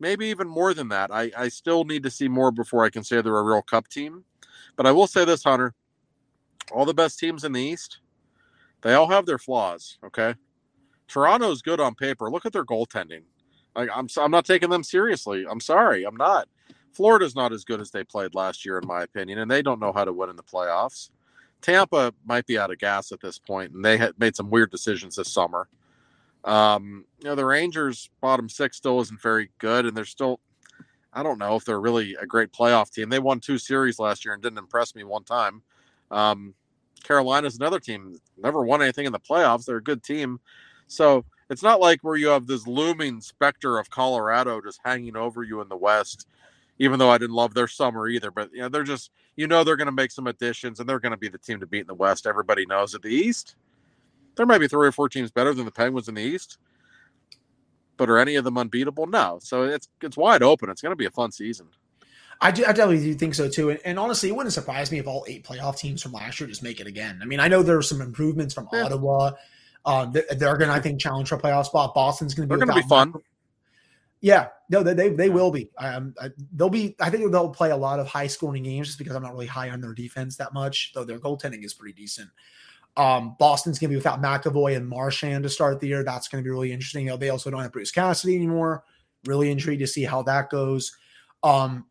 [0.00, 1.10] Maybe even more than that.
[1.12, 3.88] I, I still need to see more before I can say they're a real cup
[3.88, 4.24] team.
[4.76, 5.74] But I will say this, Hunter
[6.72, 8.00] all the best teams in the East,
[8.82, 9.98] they all have their flaws.
[10.04, 10.34] Okay.
[11.06, 12.30] Toronto's good on paper.
[12.30, 13.22] Look at their goaltending.
[13.74, 15.46] Like I'm, I'm not taking them seriously.
[15.48, 16.48] I'm sorry, I'm not.
[16.92, 19.80] Florida's not as good as they played last year, in my opinion, and they don't
[19.80, 21.10] know how to win in the playoffs.
[21.60, 24.70] Tampa might be out of gas at this point, and they had made some weird
[24.70, 25.68] decisions this summer.
[26.44, 30.40] Um, you know, the Rangers bottom six still isn't very good, and they're still
[31.12, 33.08] I don't know if they're really a great playoff team.
[33.08, 35.62] They won two series last year and didn't impress me one time.
[36.10, 36.54] Um,
[37.02, 39.64] Carolina's another team never won anything in the playoffs.
[39.64, 40.38] They're a good team,
[40.86, 45.42] so it's not like where you have this looming specter of Colorado just hanging over
[45.42, 46.26] you in the West.
[46.78, 49.64] Even though I didn't love their summer either, but you know they're just you know
[49.64, 51.80] they're going to make some additions and they're going to be the team to beat
[51.80, 52.26] in the West.
[52.26, 53.56] Everybody knows at the East,
[54.36, 56.58] there might be three or four teams better than the Penguins in the East
[57.98, 59.06] but are any of them unbeatable?
[59.06, 59.38] No.
[59.42, 60.70] So it's it's wide open.
[60.70, 61.66] It's going to be a fun season.
[62.40, 63.70] I, do, I definitely do think so too.
[63.70, 66.48] And, and, honestly, it wouldn't surprise me if all eight playoff teams from last year
[66.48, 67.18] just make it again.
[67.20, 68.84] I mean, I know there are some improvements from yeah.
[68.84, 69.32] Ottawa.
[69.84, 71.94] Um, they're, they're going to, I think, challenge for a playoff spot.
[71.94, 72.58] Boston's going to be.
[72.58, 73.12] They're going to be fun.
[74.20, 75.70] Yeah, no, they they, will be.
[75.78, 76.96] Um, I, they'll be.
[77.00, 79.46] I think they'll play a lot of high scoring games just because I'm not really
[79.46, 80.92] high on their defense that much.
[80.92, 82.28] Though their goaltending is pretty decent.
[82.96, 86.02] Um, Boston's going to be without McAvoy and Marchand to start the year.
[86.02, 87.04] That's going to be really interesting.
[87.04, 88.82] You know, they also don't have Bruce Cassidy anymore.
[89.24, 90.96] Really intrigued to see how that goes.
[91.44, 91.86] Um,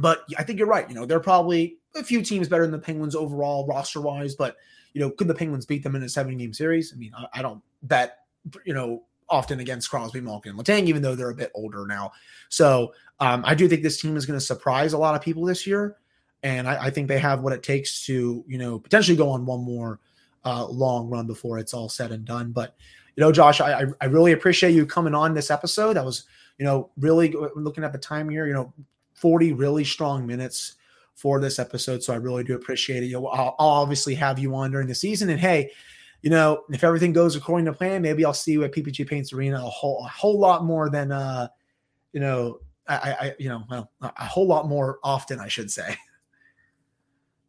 [0.00, 0.88] but I think you're right.
[0.88, 4.36] You know, they're probably a few teams better than the Penguins overall roster wise.
[4.36, 4.56] But
[4.92, 6.92] you know, could the Penguins beat them in a seven game series?
[6.94, 8.18] I mean, I, I don't bet.
[8.64, 12.12] You know, often against Crosby, Malkin, and Letang, even though they're a bit older now.
[12.48, 15.44] So um, I do think this team is going to surprise a lot of people
[15.44, 15.96] this year.
[16.42, 19.46] and I, I think they have what it takes to you know potentially go on
[19.46, 20.00] one more
[20.44, 22.52] uh, long run before it's all said and done.
[22.52, 22.74] But
[23.16, 25.94] you know, Josh, I I really appreciate you coming on this episode.
[25.94, 26.24] That was
[26.58, 28.46] you know really looking at the time here.
[28.46, 28.72] You know,
[29.14, 30.76] forty really strong minutes
[31.14, 32.02] for this episode.
[32.02, 33.06] So I really do appreciate it.
[33.06, 35.28] You know, I'll, I'll obviously have you on during the season.
[35.28, 35.70] And hey,
[36.22, 39.32] you know, if everything goes according to plan, maybe I'll see you at PPG Paints
[39.32, 41.48] Arena a whole a whole lot more than uh,
[42.12, 45.96] you know, I, I you know, well, a whole lot more often, I should say.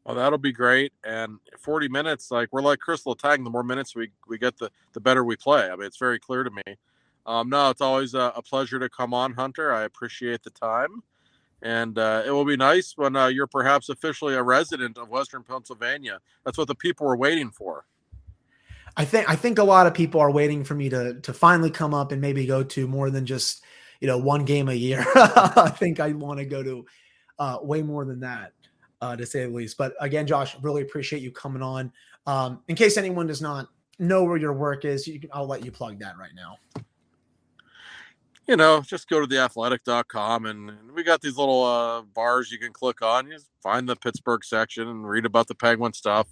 [0.03, 0.93] Well, that'll be great.
[1.03, 3.43] And 40 minutes, like we're like Kris Letang.
[3.43, 5.69] The more minutes we, we get, the the better we play.
[5.69, 6.75] I mean, it's very clear to me.
[7.27, 9.71] Um, no, it's always a, a pleasure to come on, Hunter.
[9.71, 11.03] I appreciate the time
[11.61, 15.43] and uh, it will be nice when uh, you're perhaps officially a resident of Western
[15.43, 16.19] Pennsylvania.
[16.43, 17.85] That's what the people are waiting for.
[18.97, 21.71] I think I think a lot of people are waiting for me to to finally
[21.71, 23.63] come up and maybe go to more than just
[23.99, 25.05] you know one game a year.
[25.15, 26.85] I think I want to go to
[27.39, 28.53] uh, way more than that,
[29.01, 29.77] uh, to say the least.
[29.77, 31.91] But again, Josh, really appreciate you coming on.
[32.27, 33.67] Um, in case anyone does not
[33.99, 36.57] know where your work is, you can, I'll let you plug that right now
[38.47, 42.59] you know, just go to the athletic.com and, we got these little uh, bars you
[42.59, 43.25] can click on.
[43.31, 46.27] You find the Pittsburgh section and read about the Penguin stuff.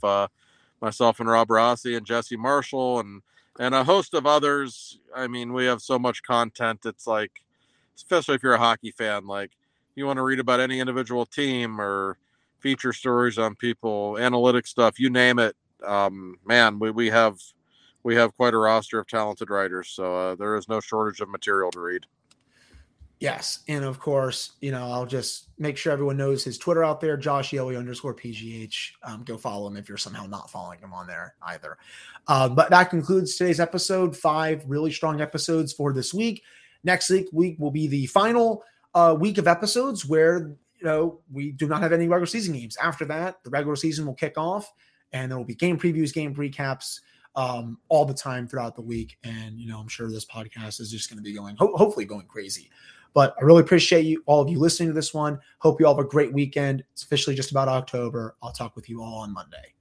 [0.82, 3.22] Myself and Rob Rossi and Jesse Marshall and
[3.60, 5.00] and a host of others.
[5.16, 6.86] I mean, we have so much content.
[6.86, 7.44] It's like,
[7.96, 9.52] especially if you're a hockey fan, like
[9.96, 12.18] you want to read about any individual team or
[12.60, 15.56] feature stories on people, analytic stuff, you name it.
[15.86, 17.38] Um, man, we, we have
[18.04, 21.30] we have quite a roster of talented writers, so uh, there is no shortage of
[21.30, 22.06] material to read.
[23.20, 27.02] Yes, and of course, you know, I'll just make sure everyone knows his Twitter out
[27.02, 28.92] there, Josh Yohe underscore PGH.
[29.04, 31.78] Um, go follow him if you're somehow not following him on there either.
[32.30, 34.16] Uh, but that concludes today's episode.
[34.16, 36.44] Five really strong episodes for this week.
[36.86, 38.64] Next week, week will be the final
[38.94, 42.78] uh, week of episodes where you know we do not have any regular season games.
[42.78, 44.72] After that, the regular season will kick off,
[45.12, 47.02] and there will be game previews, game recaps
[47.36, 49.18] um, all the time throughout the week.
[49.24, 52.06] And, you know, I'm sure this podcast is just going to be going, ho- hopefully
[52.06, 52.70] going crazy.
[53.14, 55.40] But I really appreciate you, all of you listening to this one.
[55.60, 56.84] Hope you all have a great weekend.
[56.94, 58.36] It's officially just about October.
[58.44, 59.74] I'll talk with you all on Monday.